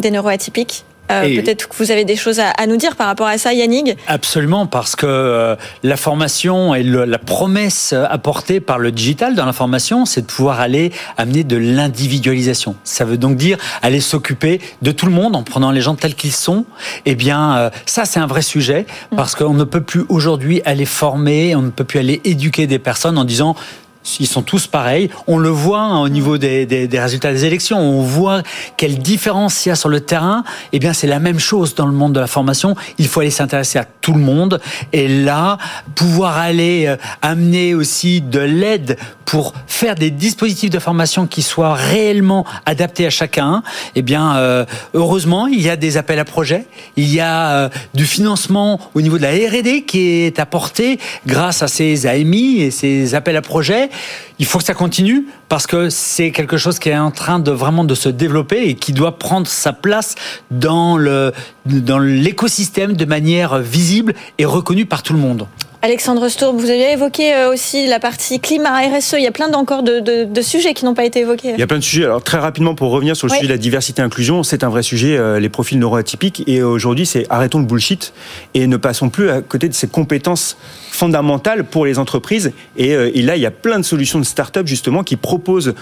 Des 0.00 0.10
neuroatypiques 0.10 0.84
euh, 1.10 1.40
peut-être 1.40 1.68
que 1.68 1.76
vous 1.76 1.90
avez 1.90 2.04
des 2.04 2.16
choses 2.16 2.40
à, 2.40 2.66
nous 2.66 2.76
dire 2.76 2.96
par 2.96 3.06
rapport 3.06 3.26
à 3.26 3.38
ça, 3.38 3.52
Yannick 3.52 3.96
Absolument, 4.06 4.66
parce 4.66 4.96
que 4.96 5.06
euh, 5.06 5.56
la 5.82 5.96
formation 5.96 6.74
et 6.74 6.82
la 6.82 7.18
promesse 7.18 7.92
apportée 7.92 8.60
par 8.60 8.78
le 8.78 8.92
digital 8.92 9.34
dans 9.34 9.46
la 9.46 9.52
formation, 9.52 10.04
c'est 10.04 10.22
de 10.22 10.26
pouvoir 10.26 10.60
aller 10.60 10.92
amener 11.16 11.44
de 11.44 11.56
l'individualisation. 11.56 12.76
Ça 12.84 13.04
veut 13.04 13.16
donc 13.16 13.36
dire 13.36 13.58
aller 13.82 14.00
s'occuper 14.00 14.60
de 14.82 14.92
tout 14.92 15.06
le 15.06 15.12
monde 15.12 15.36
en 15.36 15.42
prenant 15.42 15.70
les 15.70 15.80
gens 15.80 15.94
tels 15.94 16.14
qu'ils 16.14 16.32
sont. 16.32 16.64
Eh 17.06 17.14
bien, 17.14 17.56
euh, 17.56 17.70
ça, 17.86 18.04
c'est 18.04 18.20
un 18.20 18.26
vrai 18.26 18.42
sujet, 18.42 18.86
parce 19.16 19.34
qu'on 19.34 19.54
ne 19.54 19.64
peut 19.64 19.82
plus 19.82 20.04
aujourd'hui 20.08 20.60
aller 20.64 20.84
former, 20.84 21.56
on 21.56 21.62
ne 21.62 21.70
peut 21.70 21.84
plus 21.84 21.98
aller 21.98 22.20
éduquer 22.24 22.66
des 22.66 22.78
personnes 22.78 23.18
en 23.18 23.24
disant 23.24 23.56
ils 24.20 24.26
sont 24.26 24.42
tous 24.42 24.66
pareils. 24.66 25.10
On 25.26 25.38
le 25.38 25.48
voit 25.48 25.80
hein, 25.80 26.00
au 26.00 26.08
niveau 26.08 26.38
des, 26.38 26.66
des, 26.66 27.00
résultats 27.00 27.32
des 27.32 27.44
élections. 27.44 27.78
On 27.78 28.02
voit 28.02 28.42
quelle 28.76 28.98
différence 28.98 29.64
il 29.66 29.70
y 29.70 29.72
a 29.72 29.76
sur 29.76 29.88
le 29.88 30.00
terrain. 30.00 30.44
Eh 30.72 30.78
bien, 30.78 30.92
c'est 30.92 31.06
la 31.06 31.18
même 31.18 31.38
chose 31.38 31.74
dans 31.74 31.86
le 31.86 31.92
monde 31.92 32.12
de 32.12 32.20
la 32.20 32.26
formation. 32.26 32.74
Il 32.98 33.08
faut 33.08 33.20
aller 33.20 33.30
s'intéresser 33.30 33.78
à 33.78 33.84
tout 33.84 34.12
le 34.12 34.20
monde. 34.20 34.60
Et 34.92 35.08
là, 35.08 35.58
pouvoir 35.94 36.38
aller 36.38 36.86
euh, 36.86 36.96
amener 37.22 37.74
aussi 37.74 38.20
de 38.20 38.40
l'aide 38.40 38.98
pour 39.24 39.52
faire 39.66 39.94
des 39.94 40.10
dispositifs 40.10 40.70
de 40.70 40.78
formation 40.78 41.26
qui 41.26 41.42
soient 41.42 41.74
réellement 41.74 42.46
adaptés 42.64 43.06
à 43.06 43.10
chacun. 43.10 43.62
Eh 43.94 44.02
bien, 44.02 44.36
euh, 44.36 44.64
heureusement, 44.94 45.46
il 45.46 45.60
y 45.60 45.68
a 45.68 45.76
des 45.76 45.98
appels 45.98 46.18
à 46.18 46.24
projets. 46.24 46.64
Il 46.96 47.12
y 47.12 47.20
a 47.20 47.50
euh, 47.50 47.68
du 47.92 48.06
financement 48.06 48.80
au 48.94 49.02
niveau 49.02 49.18
de 49.18 49.22
la 49.22 49.32
R&D 49.32 49.82
qui 49.82 50.22
est 50.22 50.38
apporté 50.38 50.98
grâce 51.26 51.62
à 51.62 51.68
ces 51.68 52.06
AMI 52.06 52.62
et 52.62 52.70
ces 52.70 53.14
appels 53.14 53.36
à 53.36 53.42
projets. 53.42 53.90
Il 54.38 54.46
faut 54.46 54.58
que 54.58 54.64
ça 54.64 54.74
continue 54.74 55.26
parce 55.48 55.66
que 55.66 55.90
c'est 55.90 56.30
quelque 56.30 56.56
chose 56.56 56.78
qui 56.78 56.90
est 56.90 56.98
en 56.98 57.10
train 57.10 57.38
de 57.38 57.50
vraiment 57.50 57.84
de 57.84 57.94
se 57.94 58.08
développer 58.08 58.68
et 58.68 58.74
qui 58.74 58.92
doit 58.92 59.18
prendre 59.18 59.46
sa 59.46 59.72
place 59.72 60.14
dans 60.50 60.96
le 60.96 61.32
dans 61.66 61.98
l'écosystème 61.98 62.94
de 62.94 63.04
manière 63.04 63.58
visible 63.58 64.14
et 64.38 64.44
reconnue 64.44 64.86
par 64.86 65.02
tout 65.02 65.12
le 65.12 65.18
monde. 65.18 65.46
Alexandre 65.80 66.28
Stourb, 66.28 66.56
vous 66.56 66.70
avez 66.70 66.90
évoqué 66.92 67.32
euh, 67.32 67.52
aussi 67.52 67.86
la 67.86 68.00
partie 68.00 68.40
climat 68.40 68.80
RSE. 68.80 69.14
Il 69.16 69.22
y 69.22 69.28
a 69.28 69.30
plein 69.30 69.52
encore 69.52 69.84
de, 69.84 70.42
sujets 70.42 70.74
qui 70.74 70.84
n'ont 70.84 70.94
pas 70.94 71.04
été 71.04 71.20
évoqués. 71.20 71.52
Il 71.52 71.60
y 71.60 71.62
a 71.62 71.68
plein 71.68 71.78
de 71.78 71.84
sujets. 71.84 72.04
Alors 72.04 72.22
très 72.22 72.38
rapidement 72.38 72.74
pour 72.74 72.90
revenir 72.90 73.14
sur 73.14 73.28
le 73.28 73.32
sujet 73.32 73.46
de 73.46 73.52
la 73.52 73.58
diversité 73.58 74.02
et 74.02 74.04
inclusion, 74.04 74.42
c'est 74.42 74.64
un 74.64 74.70
vrai 74.70 74.82
sujet. 74.82 75.16
Euh, 75.16 75.38
les 75.38 75.48
profils 75.48 75.78
neuroatypiques 75.78 76.42
et 76.48 76.64
aujourd'hui 76.64 77.06
c'est 77.06 77.26
arrêtons 77.30 77.60
le 77.60 77.64
bullshit 77.64 78.12
et 78.54 78.66
ne 78.66 78.76
passons 78.76 79.08
plus 79.08 79.30
à 79.30 79.40
côté 79.40 79.68
de 79.68 79.74
ces 79.74 79.86
compétences 79.86 80.56
fondamentales 80.90 81.62
pour 81.62 81.86
les 81.86 82.00
entreprises. 82.00 82.50
Et, 82.76 82.96
euh, 82.96 83.12
et 83.14 83.22
là 83.22 83.36
il 83.36 83.42
y 83.42 83.46
a 83.46 83.52
plein 83.52 83.78
de 83.78 83.84
solutions 83.84 84.18
de 84.18 84.24
start-up 84.24 84.66
justement 84.66 85.04
qui 85.04 85.14
proposent 85.14 85.74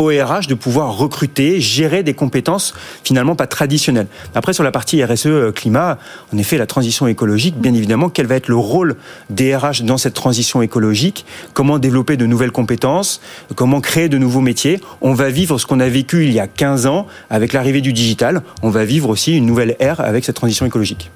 ORH 0.00 0.46
de 0.48 0.54
pouvoir 0.54 0.96
recruter, 0.96 1.60
gérer 1.60 2.02
des 2.02 2.14
compétences 2.14 2.74
finalement 3.04 3.36
pas 3.36 3.46
traditionnelles. 3.46 4.06
Après, 4.34 4.52
sur 4.52 4.64
la 4.64 4.72
partie 4.72 5.04
RSE 5.04 5.26
euh, 5.26 5.52
climat, 5.52 5.98
en 6.34 6.38
effet, 6.38 6.58
la 6.58 6.66
transition 6.66 7.06
écologique, 7.06 7.56
bien 7.58 7.74
évidemment, 7.74 8.08
quel 8.08 8.26
va 8.26 8.36
être 8.36 8.48
le 8.48 8.56
rôle 8.56 8.96
des 9.28 9.54
RH 9.54 9.82
dans 9.82 9.98
cette 9.98 10.14
transition 10.14 10.62
écologique? 10.62 11.26
Comment 11.54 11.78
développer 11.78 12.16
de 12.16 12.26
nouvelles 12.26 12.52
compétences? 12.52 13.20
Comment 13.54 13.80
créer 13.80 14.08
de 14.08 14.18
nouveaux 14.18 14.40
métiers? 14.40 14.80
On 15.00 15.14
va 15.14 15.30
vivre 15.30 15.58
ce 15.58 15.66
qu'on 15.66 15.80
a 15.80 15.88
vécu 15.88 16.24
il 16.24 16.32
y 16.32 16.40
a 16.40 16.46
15 16.46 16.86
ans 16.86 17.06
avec 17.28 17.52
l'arrivée 17.52 17.80
du 17.80 17.92
digital. 17.92 18.42
On 18.62 18.70
va 18.70 18.84
vivre 18.84 19.08
aussi 19.08 19.36
une 19.36 19.46
nouvelle 19.46 19.76
ère 19.80 20.00
avec 20.00 20.24
cette 20.24 20.36
transition 20.36 20.66
écologique. 20.66 21.10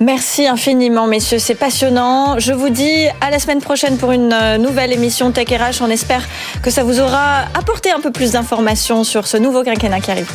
Merci 0.00 0.46
infiniment, 0.46 1.06
messieurs. 1.06 1.38
C'est 1.38 1.54
passionnant. 1.54 2.38
Je 2.38 2.52
vous 2.52 2.70
dis 2.70 3.06
à 3.20 3.30
la 3.30 3.38
semaine 3.38 3.60
prochaine 3.60 3.96
pour 3.96 4.12
une 4.12 4.32
euh, 4.32 4.58
nouvelle 4.58 4.92
émission 4.92 5.30
Tech 5.30 5.48
RH. 5.48 5.82
On 5.82 5.90
espère 5.90 6.22
que 6.62 6.70
ça 6.70 6.82
vous 6.82 7.00
aura 7.00 7.42
apporté 7.54 7.90
un 7.90 8.00
peu 8.00 8.10
d'informations 8.32 9.04
sur 9.04 9.26
ce 9.26 9.36
nouveau 9.36 9.62
quinquennat 9.62 10.00
qui 10.00 10.10
arrive. 10.10 10.30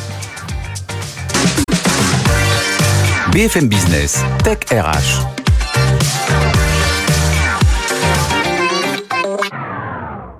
BFM 3.32 3.68
Business, 3.68 4.18
Tech 4.44 4.58
RH. 4.70 5.39